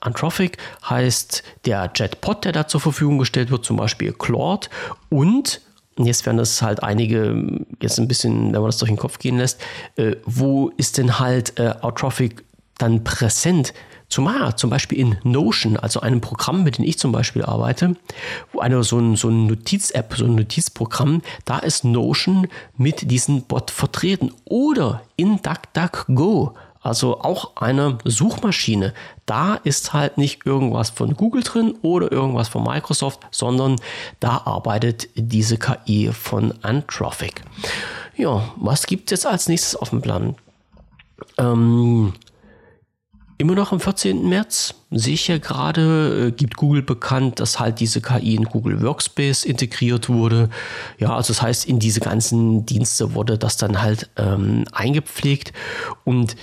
[0.00, 4.68] Anthropic heißt der Jetpot, der da zur Verfügung gestellt wird, zum Beispiel Claude
[5.08, 5.60] und
[5.96, 9.36] Jetzt werden das halt einige jetzt ein bisschen, wenn man das durch den Kopf gehen
[9.36, 9.60] lässt,
[9.96, 12.42] äh, wo ist denn halt äh, Outrophic
[12.78, 13.74] dann präsent?
[14.10, 17.94] Zumal zum Beispiel in Notion, also einem Programm, mit dem ich zum Beispiel arbeite,
[18.52, 23.42] wo eine, so ein, so ein Notiz-App, so ein Notizprogramm, da ist Notion mit diesem
[23.42, 24.32] Bot vertreten.
[24.44, 28.94] Oder in DuckDuckGo, also auch eine Suchmaschine.
[29.26, 33.76] Da ist halt nicht irgendwas von Google drin oder irgendwas von Microsoft, sondern
[34.18, 37.42] da arbeitet diese KI von Anthropic.
[38.16, 40.34] Ja, was gibt es jetzt als nächstes auf dem Plan?
[41.38, 42.14] Ähm,
[43.40, 44.28] Immer noch am 14.
[44.28, 48.82] März sehe ich ja gerade, äh, gibt Google bekannt, dass halt diese KI in Google
[48.82, 50.50] Workspace integriert wurde.
[50.98, 55.54] Ja, also das heißt, in diese ganzen Dienste wurde das dann halt ähm, eingepflegt.
[56.04, 56.36] Und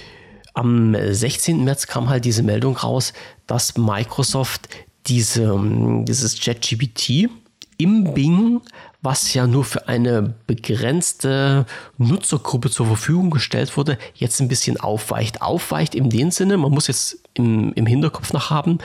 [0.55, 1.63] am 16.
[1.63, 3.13] März kam halt diese Meldung raus,
[3.45, 4.67] dass Microsoft
[5.05, 7.29] diese, ähm, dieses ChatGPT
[7.77, 8.61] im Bing
[9.01, 11.65] was ja nur für eine begrenzte
[11.97, 15.41] Nutzergruppe zur Verfügung gestellt wurde, jetzt ein bisschen aufweicht.
[15.41, 18.79] Aufweicht in dem Sinne, man muss jetzt im, im Hinterkopf noch haben,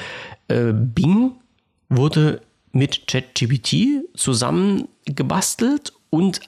[0.48, 1.32] äh, Bing
[1.88, 6.40] wurde mit ChatGPT zusammengebastelt und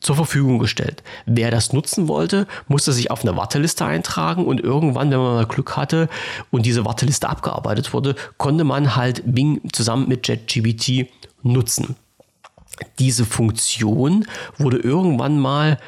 [0.00, 1.02] zur Verfügung gestellt.
[1.26, 5.46] Wer das nutzen wollte, musste sich auf eine Warteliste eintragen und irgendwann, wenn man mal
[5.46, 6.08] Glück hatte
[6.50, 11.08] und diese Warteliste abgearbeitet wurde, konnte man halt Bing zusammen mit ChatGPT
[11.42, 11.96] nutzen
[12.98, 14.26] diese Funktion
[14.58, 15.78] wurde irgendwann mal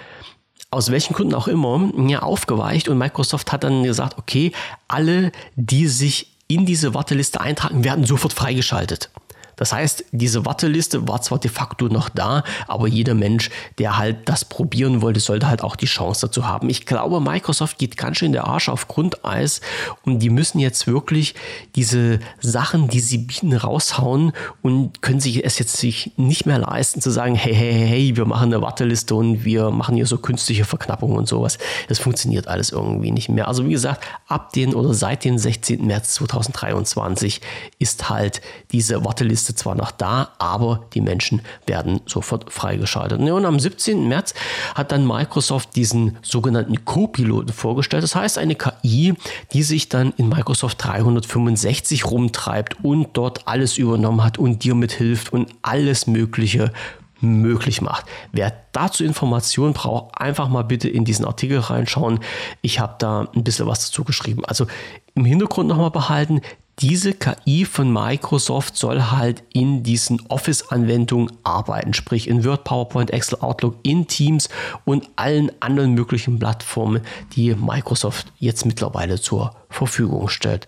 [0.70, 4.52] aus welchen Gründen auch immer ja, aufgeweicht und Microsoft hat dann gesagt, okay,
[4.88, 9.10] alle, die sich in diese Warteliste eintragen, werden sofort freigeschaltet.
[9.56, 14.28] Das heißt, diese Warteliste war zwar de facto noch da, aber jeder Mensch, der halt
[14.28, 16.68] das probieren wollte, sollte halt auch die Chance dazu haben.
[16.70, 19.60] Ich glaube, Microsoft geht ganz schön der Arsch auf Grundeis
[20.04, 21.34] und die müssen jetzt wirklich
[21.74, 25.82] diese Sachen, die sie bieten, raushauen und können sich es jetzt
[26.16, 29.96] nicht mehr leisten zu sagen, hey, hey, hey, wir machen eine Warteliste und wir machen
[29.96, 31.58] hier so künstliche Verknappungen und sowas.
[31.88, 33.48] Das funktioniert alles irgendwie nicht mehr.
[33.48, 35.86] Also wie gesagt, ab den oder seit dem 16.
[35.86, 37.40] März 2023
[37.78, 38.40] ist halt
[38.72, 43.20] diese Warteliste Liste zwar noch da, aber die Menschen werden sofort freigeschaltet.
[43.20, 44.08] Und am 17.
[44.08, 44.32] März
[44.74, 48.02] hat dann Microsoft diesen sogenannten Co-Piloten vorgestellt.
[48.02, 49.14] Das heißt eine KI,
[49.52, 55.32] die sich dann in Microsoft 365 rumtreibt und dort alles übernommen hat und dir mithilft
[55.32, 56.72] und alles Mögliche
[57.20, 58.06] möglich macht.
[58.32, 62.20] Wer dazu Informationen braucht, einfach mal bitte in diesen Artikel reinschauen.
[62.62, 64.44] Ich habe da ein bisschen was dazu geschrieben.
[64.44, 64.66] Also
[65.14, 66.40] im Hintergrund nochmal behalten,
[66.80, 73.38] diese KI von Microsoft soll halt in diesen Office-Anwendungen arbeiten, sprich in Word, PowerPoint, Excel,
[73.40, 74.48] Outlook, in Teams
[74.84, 77.02] und allen anderen möglichen Plattformen,
[77.36, 80.66] die Microsoft jetzt mittlerweile zur Verfügung stellt.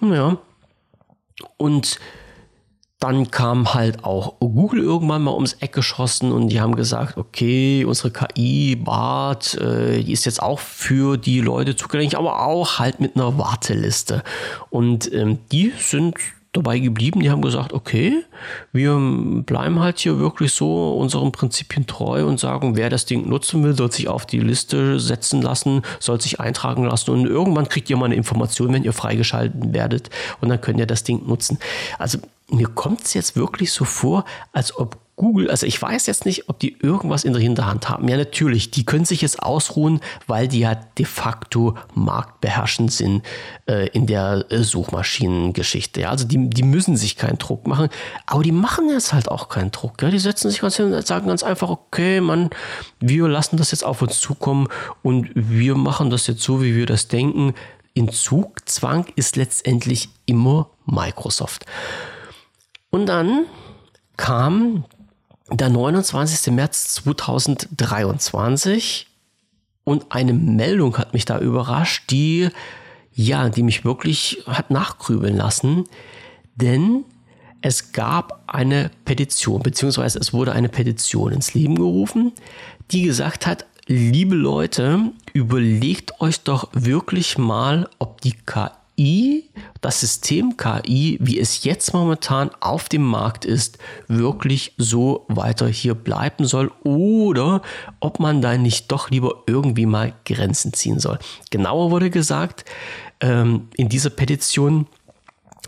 [0.00, 0.38] Ja.
[1.56, 1.98] Und
[3.04, 7.84] dann kam halt auch Google irgendwann mal ums Eck geschossen und die haben gesagt, okay,
[7.84, 13.00] unsere KI Bart, äh, die ist jetzt auch für die Leute zugänglich, aber auch halt
[13.00, 14.22] mit einer Warteliste.
[14.70, 16.14] Und ähm, die sind
[16.54, 18.24] dabei geblieben, die haben gesagt, okay,
[18.72, 18.98] wir
[19.44, 23.76] bleiben halt hier wirklich so unseren Prinzipien treu und sagen, wer das Ding nutzen will,
[23.76, 27.98] soll sich auf die Liste setzen lassen, soll sich eintragen lassen und irgendwann kriegt ihr
[27.98, 30.08] mal eine Information, wenn ihr freigeschalten werdet
[30.40, 31.58] und dann könnt ihr das Ding nutzen.
[31.98, 32.18] Also
[32.50, 36.48] mir kommt es jetzt wirklich so vor, als ob Google, also ich weiß jetzt nicht,
[36.48, 38.08] ob die irgendwas in der Hinterhand haben.
[38.08, 43.22] Ja, natürlich, die können sich jetzt ausruhen, weil die ja de facto marktbeherrschend sind
[43.66, 46.00] äh, in der äh, Suchmaschinengeschichte.
[46.00, 47.90] Ja, also die, die müssen sich keinen Druck machen,
[48.26, 50.02] aber die machen jetzt halt auch keinen Druck.
[50.02, 50.10] Ja?
[50.10, 52.50] Die setzen sich ganz hin und sagen ganz einfach, okay, Mann,
[52.98, 54.66] wir lassen das jetzt auf uns zukommen
[55.02, 57.54] und wir machen das jetzt so, wie wir das denken.
[57.92, 61.66] In Zugzwang ist letztendlich immer Microsoft.
[62.94, 63.46] Und dann
[64.16, 64.84] kam
[65.50, 66.52] der 29.
[66.52, 69.08] März 2023
[69.82, 72.50] und eine Meldung hat mich da überrascht, die
[73.12, 75.86] ja, die mich wirklich hat nachgrübeln lassen,
[76.54, 77.04] denn
[77.62, 82.30] es gab eine Petition, beziehungsweise es wurde eine Petition ins Leben gerufen,
[82.92, 88.70] die gesagt hat, liebe Leute, überlegt euch doch wirklich mal, ob die KI
[89.80, 93.78] das System KI, wie es jetzt momentan auf dem Markt ist,
[94.08, 97.62] wirklich so weiter hier bleiben soll oder
[98.00, 101.18] ob man da nicht doch lieber irgendwie mal Grenzen ziehen soll.
[101.50, 102.64] Genauer wurde gesagt,
[103.20, 104.86] ähm, in dieser Petition,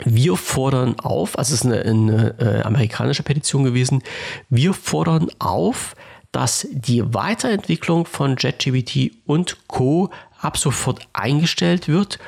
[0.05, 4.03] wir fordern auf, also es ist eine, eine äh, amerikanische Petition gewesen,
[4.51, 5.95] wir fordern auf,
[6.33, 10.11] dass die Weiterentwicklung von JetGPT und Co.
[10.39, 12.19] ab sofort eingestellt wird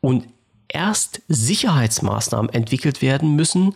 [0.00, 0.26] und
[0.68, 3.74] erst Sicherheitsmaßnahmen entwickelt werden müssen,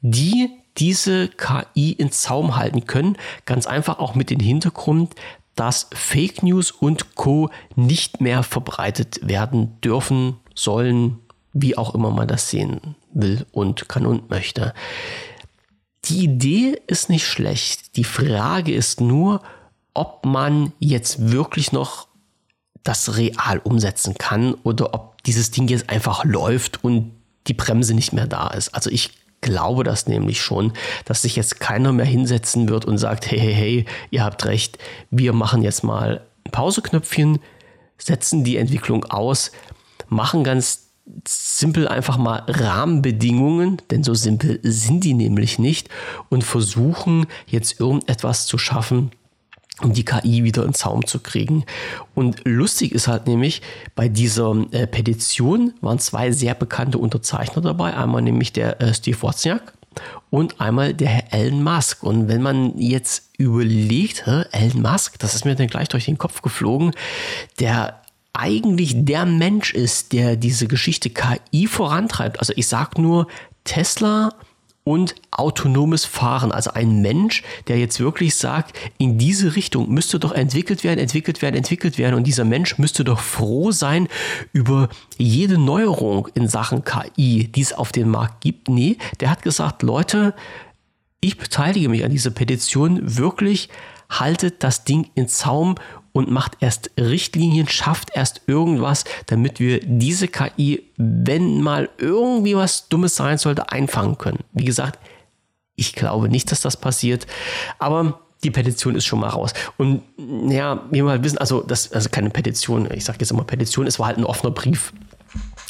[0.00, 3.16] die diese KI in Zaum halten können.
[3.44, 5.14] Ganz einfach auch mit dem Hintergrund,
[5.54, 7.50] dass Fake News und Co.
[7.76, 11.18] nicht mehr verbreitet werden dürfen, sollen,
[11.52, 14.72] wie auch immer man das sehen will und kann und möchte.
[16.06, 17.96] Die Idee ist nicht schlecht.
[17.96, 19.42] Die Frage ist nur,
[19.94, 22.08] ob man jetzt wirklich noch
[22.84, 27.12] das real umsetzen kann oder ob dieses Ding jetzt einfach läuft und
[27.46, 28.74] die Bremse nicht mehr da ist.
[28.74, 29.10] Also ich
[29.40, 30.72] glaube das nämlich schon,
[31.04, 34.78] dass sich jetzt keiner mehr hinsetzen wird und sagt, hey, hey, hey, ihr habt recht,
[35.10, 37.40] wir machen jetzt mal ein Pauseknöpfchen,
[37.98, 39.52] setzen die Entwicklung aus,
[40.08, 40.90] machen ganz
[41.26, 45.88] simpel einfach mal Rahmenbedingungen, denn so simpel sind die nämlich nicht,
[46.28, 49.10] und versuchen jetzt irgendetwas zu schaffen,
[49.80, 51.64] um die KI wieder in Zaum zu kriegen.
[52.14, 53.62] Und lustig ist halt nämlich,
[53.94, 57.94] bei dieser äh, Petition waren zwei sehr bekannte Unterzeichner dabei.
[57.94, 59.72] Einmal nämlich der äh, Steve Wozniak
[60.30, 62.02] und einmal der Herr Elon Musk.
[62.02, 66.18] Und wenn man jetzt überlegt, hä, Elon Musk, das ist mir dann gleich durch den
[66.18, 66.92] Kopf geflogen,
[67.58, 68.00] der
[68.32, 72.38] eigentlich der Mensch ist, der diese Geschichte KI vorantreibt.
[72.38, 73.26] Also ich sage nur
[73.64, 74.30] Tesla
[74.84, 76.50] und autonomes Fahren.
[76.50, 81.40] Also ein Mensch, der jetzt wirklich sagt, in diese Richtung müsste doch entwickelt werden, entwickelt
[81.42, 82.14] werden, entwickelt werden.
[82.16, 84.08] Und dieser Mensch müsste doch froh sein
[84.52, 88.68] über jede Neuerung in Sachen KI, die es auf dem Markt gibt.
[88.68, 90.34] Nee, der hat gesagt, Leute,
[91.20, 93.68] ich beteilige mich an dieser Petition wirklich,
[94.10, 95.76] haltet das Ding in Zaum
[96.12, 102.88] und macht erst Richtlinien, schafft erst irgendwas, damit wir diese KI, wenn mal irgendwie was
[102.88, 104.40] Dummes sein sollte, einfangen können.
[104.52, 104.98] Wie gesagt,
[105.74, 107.26] ich glaube nicht, dass das passiert,
[107.78, 109.52] aber die Petition ist schon mal raus.
[109.78, 110.02] Und
[110.48, 113.98] ja, wir mal wissen, also das also keine Petition, ich sage jetzt immer Petition, es
[113.98, 114.92] war halt ein offener Brief.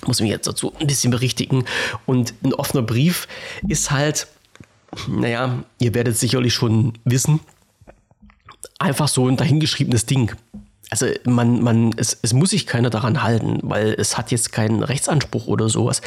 [0.07, 1.65] Muss mich jetzt dazu ein bisschen berichtigen.
[2.07, 3.29] Und ein offener Brief
[3.69, 4.27] ist halt,
[5.07, 7.41] naja, ihr werdet sicherlich schon wissen,
[8.83, 10.33] einfach so ein dahingeschriebenes Ding.
[10.91, 14.83] Also man, man, es, es muss sich keiner daran halten, weil es hat jetzt keinen
[14.83, 16.03] Rechtsanspruch oder sowas.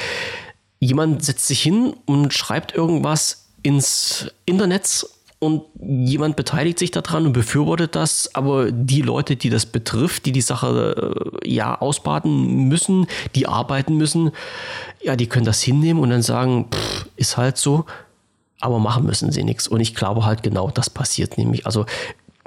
[0.80, 5.08] Jemand setzt sich hin und schreibt irgendwas ins Internet
[5.40, 10.32] und jemand beteiligt sich daran und befürwortet das, aber die Leute, die das betrifft, die
[10.32, 14.32] die Sache äh, ja ausbaden müssen, die arbeiten müssen,
[15.02, 17.86] ja, die können das hinnehmen und dann sagen, pff, ist halt so,
[18.60, 19.68] aber machen müssen sie nichts.
[19.68, 21.66] Und ich glaube halt genau das passiert nämlich.
[21.66, 21.86] Also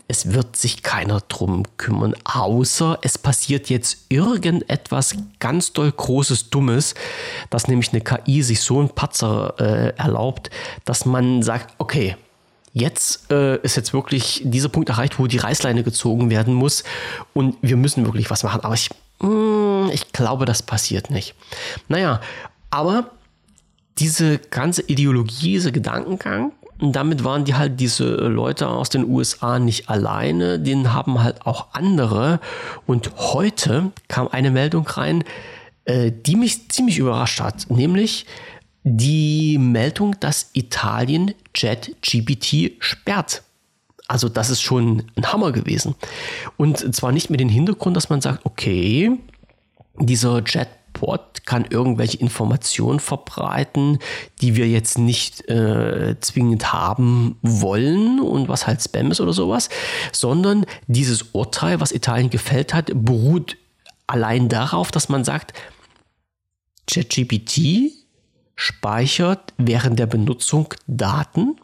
[0.09, 6.95] es wird sich keiner drum kümmern, außer es passiert jetzt irgendetwas ganz doll Großes, Dummes,
[7.51, 10.51] dass nämlich eine KI sich so einen Patzer äh, erlaubt,
[10.87, 12.17] dass man sagt, okay,
[12.73, 16.85] jetzt äh, ist jetzt wirklich dieser Punkt erreicht, wo die Reißleine gezogen werden muss
[17.35, 18.63] und wir müssen wirklich was machen.
[18.63, 18.89] Aber ich,
[19.21, 21.35] mh, hm, ich glaube, das passiert nicht.
[21.89, 22.21] Naja,
[22.71, 23.11] aber
[23.99, 29.89] diese ganze Ideologie, dieser Gedankengang, damit waren die halt diese Leute aus den USA nicht
[29.89, 32.41] alleine, den haben halt auch andere.
[32.87, 35.25] Und heute kam eine Meldung rein,
[35.85, 38.27] äh, die mich ziemlich überrascht hat, nämlich
[38.85, 43.43] die Meldung, dass Italien JetGPT sperrt.
[44.07, 45.95] Also das ist schon ein Hammer gewesen.
[46.57, 49.19] Und zwar nicht mit dem Hintergrund, dass man sagt, okay,
[49.99, 50.69] dieser Jet
[51.01, 53.99] Bot kann irgendwelche Informationen verbreiten,
[54.41, 59.69] die wir jetzt nicht äh, zwingend haben wollen und was halt Spam ist oder sowas,
[60.13, 63.57] sondern dieses Urteil, was Italien gefällt hat, beruht
[64.07, 65.53] allein darauf, dass man sagt,
[66.91, 67.93] ChatGPT
[68.57, 71.57] speichert während der Benutzung Daten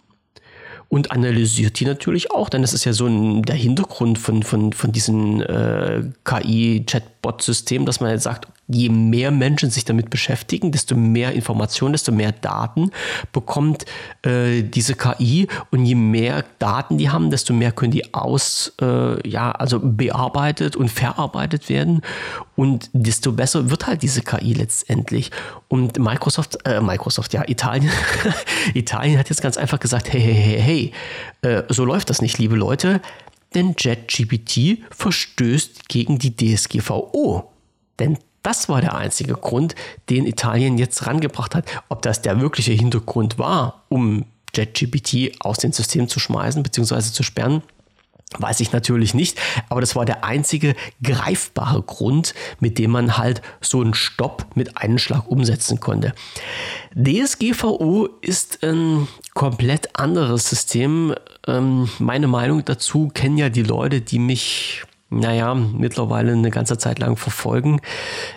[0.89, 4.73] und analysiert die natürlich auch, denn das ist ja so ein, der Hintergrund von, von,
[4.73, 10.97] von diesem äh, KI-Chatbot-System, dass man jetzt sagt, je mehr Menschen sich damit beschäftigen, desto
[10.97, 12.91] mehr Informationen, desto mehr Daten
[13.33, 13.85] bekommt
[14.23, 19.29] äh, diese KI und je mehr Daten die haben, desto mehr können die aus, äh,
[19.29, 22.01] ja, also bearbeitet und verarbeitet werden
[22.57, 25.31] und desto besser wird halt diese KI letztendlich.
[25.69, 27.91] Und Microsoft, äh, Microsoft, ja, Italien,
[28.75, 30.93] Italien hat jetzt ganz einfach gesagt, hey, hey, hey,
[31.43, 33.01] hey, äh, so läuft das nicht, liebe Leute,
[33.55, 37.53] denn JetGPT verstößt gegen die DSGVO.
[37.99, 39.75] Denn Das war der einzige Grund,
[40.11, 41.65] den Italien jetzt rangebracht hat.
[41.89, 47.01] Ob das der wirkliche Hintergrund war, um JetGPT aus dem System zu schmeißen bzw.
[47.01, 47.63] zu sperren,
[48.39, 53.43] Weiß ich natürlich nicht, aber das war der einzige greifbare Grund, mit dem man halt
[53.61, 56.15] so einen Stopp mit einem Schlag umsetzen konnte.
[56.97, 61.15] DSGVO ist ein komplett anderes System.
[61.47, 64.83] Ähm, meine Meinung dazu kennen ja die Leute, die mich
[65.19, 67.81] naja, mittlerweile eine ganze Zeit lang verfolgen.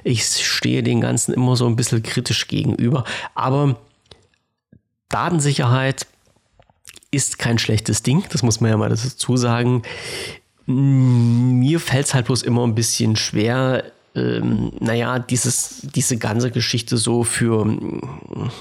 [0.03, 3.03] Ich stehe den Ganzen immer so ein bisschen kritisch gegenüber.
[3.36, 3.78] Aber
[5.09, 6.07] Datensicherheit
[7.11, 9.84] ist kein schlechtes Ding, das muss man ja mal dazu sagen.
[10.65, 13.86] Mir fällt es halt bloß immer ein bisschen schwer,
[14.17, 17.78] ähm, naja, dieses, diese ganze Geschichte so für,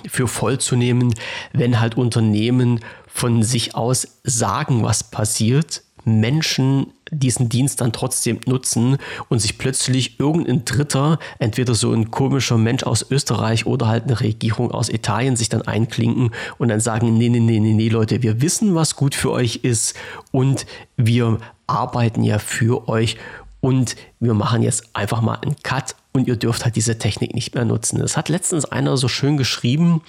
[0.08, 1.14] für voll zu nehmen,
[1.52, 8.96] wenn halt Unternehmen von sich aus sagen, was passiert, Menschen diesen Dienst dann trotzdem nutzen
[9.28, 14.20] und sich plötzlich irgendein Dritter, entweder so ein komischer Mensch aus Österreich oder halt eine
[14.20, 18.22] Regierung aus Italien, sich dann einklinken und dann sagen, nee, nee, nee, nee, nee, Leute,
[18.22, 19.94] wir wissen, was gut für euch ist
[20.32, 23.16] und wir arbeiten ja für euch
[23.60, 27.54] und wir machen jetzt einfach mal einen Cut und ihr dürft halt diese Technik nicht
[27.54, 27.98] mehr nutzen.
[27.98, 30.02] Das hat letztens einer so schön geschrieben,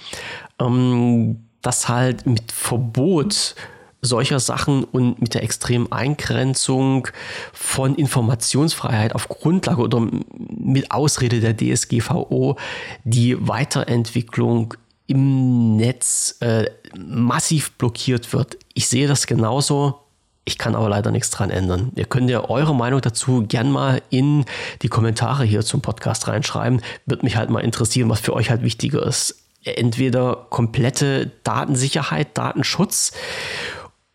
[0.60, 3.56] ähm, dass halt mit Verbot
[4.00, 7.08] solcher Sachen und mit der extremen Eingrenzung
[7.52, 10.06] von Informationsfreiheit auf Grundlage oder
[10.38, 12.56] mit Ausrede der DSGVO
[13.04, 14.74] die Weiterentwicklung
[15.06, 18.58] im Netz äh, massiv blockiert wird.
[18.74, 20.00] Ich sehe das genauso.
[20.44, 21.92] Ich kann aber leider nichts dran ändern.
[21.94, 24.44] Ihr könnt ja eure Meinung dazu gern mal in
[24.80, 26.80] die Kommentare hier zum Podcast reinschreiben.
[27.04, 29.42] Wird mich halt mal interessieren, was für euch halt wichtiger ist.
[29.64, 33.12] Entweder komplette Datensicherheit, Datenschutz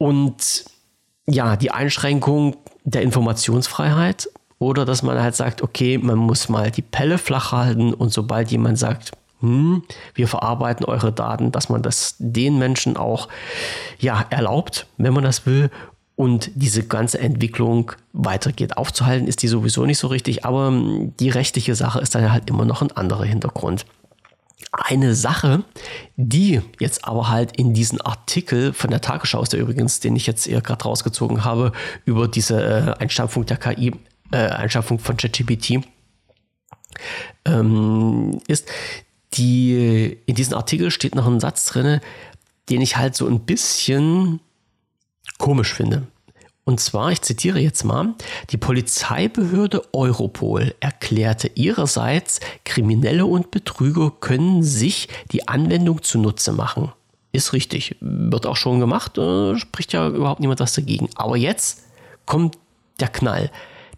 [0.04, 0.66] und
[1.28, 4.30] ja, die Einschränkung der Informationsfreiheit
[4.60, 8.52] oder dass man halt sagt, okay, man muss mal die Pelle flach halten und sobald
[8.52, 9.82] jemand sagt, hm,
[10.14, 13.30] wir verarbeiten eure Daten, dass man das den Menschen auch
[13.98, 15.72] ja, erlaubt, wenn man das will
[16.18, 18.76] und diese ganze Entwicklung weitergeht.
[18.76, 20.74] Aufzuhalten ist die sowieso nicht so richtig, aber
[21.18, 23.86] die rechtliche Sache ist dann halt immer noch ein anderer Hintergrund.
[24.72, 25.64] Eine Sache,
[26.16, 30.28] die jetzt aber halt in diesen Artikel von der Tagesschau ist der übrigens, den ich
[30.28, 31.72] jetzt gerade rausgezogen habe,
[32.06, 33.92] über diese äh, Einstampfung der KI,
[34.32, 35.84] äh, Einstampfung von ChatGPT,
[37.46, 38.68] ähm, ist,
[39.34, 42.00] die in diesem Artikel steht noch ein Satz drin,
[42.70, 44.40] den ich halt so ein bisschen
[45.38, 46.08] komisch finde.
[46.66, 48.14] Und zwar, ich zitiere jetzt mal,
[48.52, 56.94] die Polizeibehörde Europol erklärte ihrerseits, Kriminelle und Betrüger können sich die Anwendung zunutze machen.
[57.34, 61.10] Ist richtig, wird auch schon gemacht, äh, spricht ja überhaupt niemand was dagegen.
[61.16, 61.84] Aber jetzt
[62.26, 62.58] kommt
[63.00, 63.52] der Knall.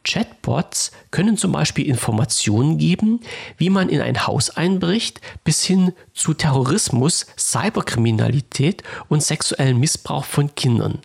[0.04, 3.20] Chatbots können zum Beispiel Informationen geben,
[3.58, 10.54] wie man in ein Haus einbricht, bis hin zu Terrorismus, Cyberkriminalität und sexuellen Missbrauch von
[10.56, 11.00] Kindern.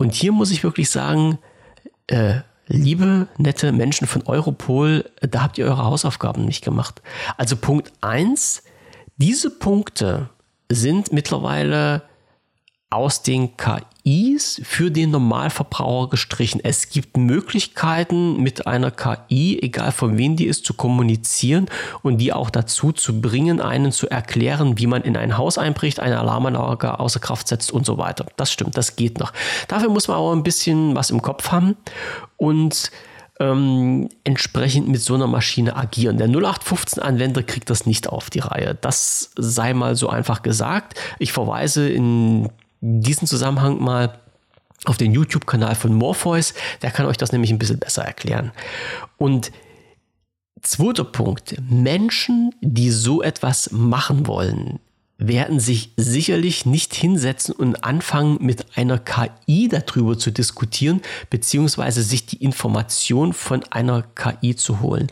[0.00, 1.38] Und hier muss ich wirklich sagen,
[2.06, 2.36] äh,
[2.68, 7.02] liebe, nette Menschen von Europol, da habt ihr eure Hausaufgaben nicht gemacht.
[7.36, 8.62] Also Punkt eins:
[9.18, 10.30] diese Punkte
[10.70, 12.00] sind mittlerweile
[12.88, 13.58] aus den
[14.10, 16.60] KIs für den Normalverbraucher gestrichen.
[16.62, 21.66] Es gibt Möglichkeiten mit einer KI, egal von wem die ist, zu kommunizieren
[22.02, 26.00] und die auch dazu zu bringen, einen zu erklären, wie man in ein Haus einbricht,
[26.00, 28.26] eine Alarmanlage außer Kraft setzt und so weiter.
[28.36, 29.32] Das stimmt, das geht noch.
[29.68, 31.76] Dafür muss man aber ein bisschen was im Kopf haben
[32.36, 32.90] und
[33.38, 36.18] ähm, entsprechend mit so einer Maschine agieren.
[36.18, 38.76] Der 0815-Anwender kriegt das nicht auf die Reihe.
[38.80, 40.98] Das sei mal so einfach gesagt.
[41.18, 42.50] Ich verweise in
[42.80, 44.18] diesen Zusammenhang mal
[44.84, 46.54] auf den YouTube-Kanal von Morpheus.
[46.82, 48.52] Der kann euch das nämlich ein bisschen besser erklären.
[49.18, 49.52] Und
[50.62, 51.56] zweiter Punkt.
[51.68, 54.78] Menschen, die so etwas machen wollen,
[55.18, 62.24] werden sich sicherlich nicht hinsetzen und anfangen, mit einer KI darüber zu diskutieren, beziehungsweise sich
[62.24, 65.08] die Information von einer KI zu holen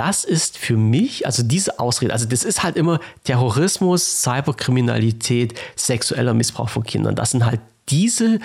[0.00, 6.32] das ist für mich, also diese Ausrede, also das ist halt immer Terrorismus, Cyberkriminalität, sexueller
[6.32, 7.14] Missbrauch von Kindern.
[7.14, 8.38] Das sind halt diese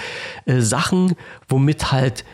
[0.47, 1.15] äh, Sachen,
[1.47, 2.25] womit halt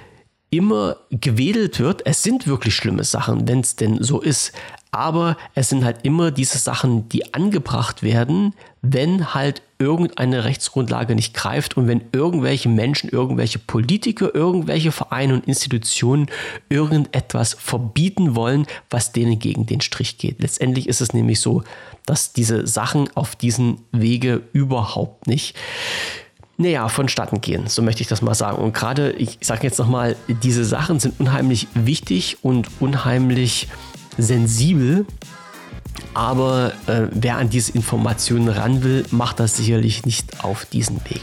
[0.49, 2.03] immer gewedelt wird.
[2.07, 4.53] Es sind wirklich schlimme Sachen, wenn es denn so ist.
[4.91, 11.33] Aber es sind halt immer diese Sachen, die angebracht werden, wenn halt irgendeine Rechtsgrundlage nicht
[11.33, 16.27] greift und wenn irgendwelche Menschen, irgendwelche Politiker, irgendwelche Vereine und Institutionen
[16.67, 20.41] irgendetwas verbieten wollen, was denen gegen den Strich geht.
[20.41, 21.63] Letztendlich ist es nämlich so,
[22.05, 25.55] dass diese Sachen auf diesen Wege überhaupt nicht
[26.57, 28.57] naja, vonstatten gehen, so möchte ich das mal sagen.
[28.61, 33.67] Und gerade, ich sage jetzt nochmal, diese Sachen sind unheimlich wichtig und unheimlich
[34.17, 35.05] sensibel
[36.13, 41.21] aber äh, wer an diese Informationen ran will, macht das sicherlich nicht auf diesen Weg.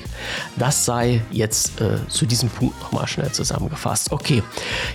[0.56, 4.12] Das sei jetzt äh, zu diesem Punkt nochmal schnell zusammengefasst.
[4.12, 4.42] Okay,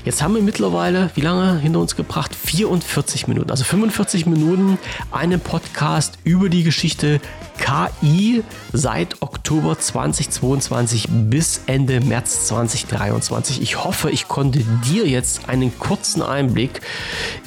[0.04, 2.34] jetzt haben wir mittlerweile, wie lange hinter uns gebracht?
[2.34, 4.80] 44 Minuten, also 45 Minuten
[5.12, 7.22] einen Podcast über die Geschichte
[7.64, 8.44] KI
[8.74, 13.62] seit Oktober 2022 bis Ende März 2023.
[13.62, 16.82] Ich hoffe, ich konnte dir jetzt einen kurzen Einblick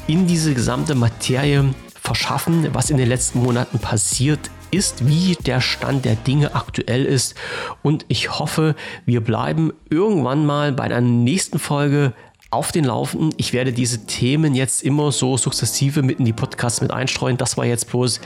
[0.06, 4.40] in diese gesamte Materie verschaffen, was in den letzten Monaten passiert
[4.70, 7.34] ist, wie der Stand der Dinge aktuell ist.
[7.82, 12.14] Und ich hoffe, wir bleiben irgendwann mal bei einer nächsten Folge
[12.50, 13.34] auf den Laufenden.
[13.36, 17.36] Ich werde diese Themen jetzt immer so sukzessive mit in die Podcasts mit einstreuen.
[17.36, 18.20] Das war jetzt bloß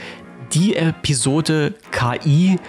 [0.53, 2.59] die Episode KI,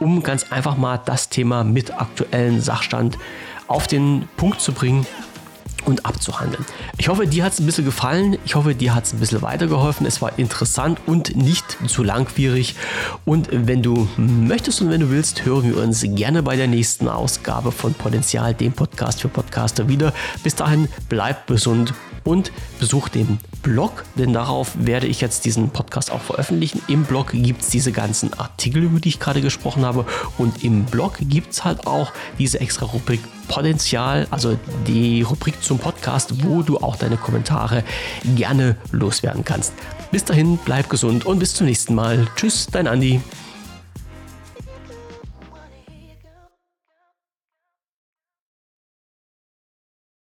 [0.00, 3.18] um ganz einfach mal das Thema mit aktuellen Sachstand
[3.68, 5.06] auf den Punkt zu bringen
[5.84, 6.64] und abzuhandeln.
[6.98, 8.36] Ich hoffe, dir hat es ein bisschen gefallen.
[8.44, 10.06] Ich hoffe, dir hat es ein bisschen weitergeholfen.
[10.06, 12.76] Es war interessant und nicht zu langwierig.
[13.24, 17.08] Und wenn du möchtest und wenn du willst, hören wir uns gerne bei der nächsten
[17.08, 20.12] Ausgabe von Potenzial, dem Podcast für Podcaster wieder.
[20.42, 21.94] Bis dahin, bleib gesund
[22.24, 26.82] und besuch den Blog, denn darauf werde ich jetzt diesen Podcast auch veröffentlichen.
[26.88, 30.04] Im Blog gibt es diese ganzen Artikel, über die ich gerade gesprochen habe.
[30.38, 35.78] Und im Blog gibt es halt auch diese extra Rubrik Potenzial, also die Rubrik zum
[35.78, 37.84] Podcast, wo du auch deine Kommentare
[38.36, 39.72] gerne loswerden kannst.
[40.10, 42.26] Bis dahin, bleib gesund und bis zum nächsten Mal.
[42.36, 43.20] Tschüss, dein Andi.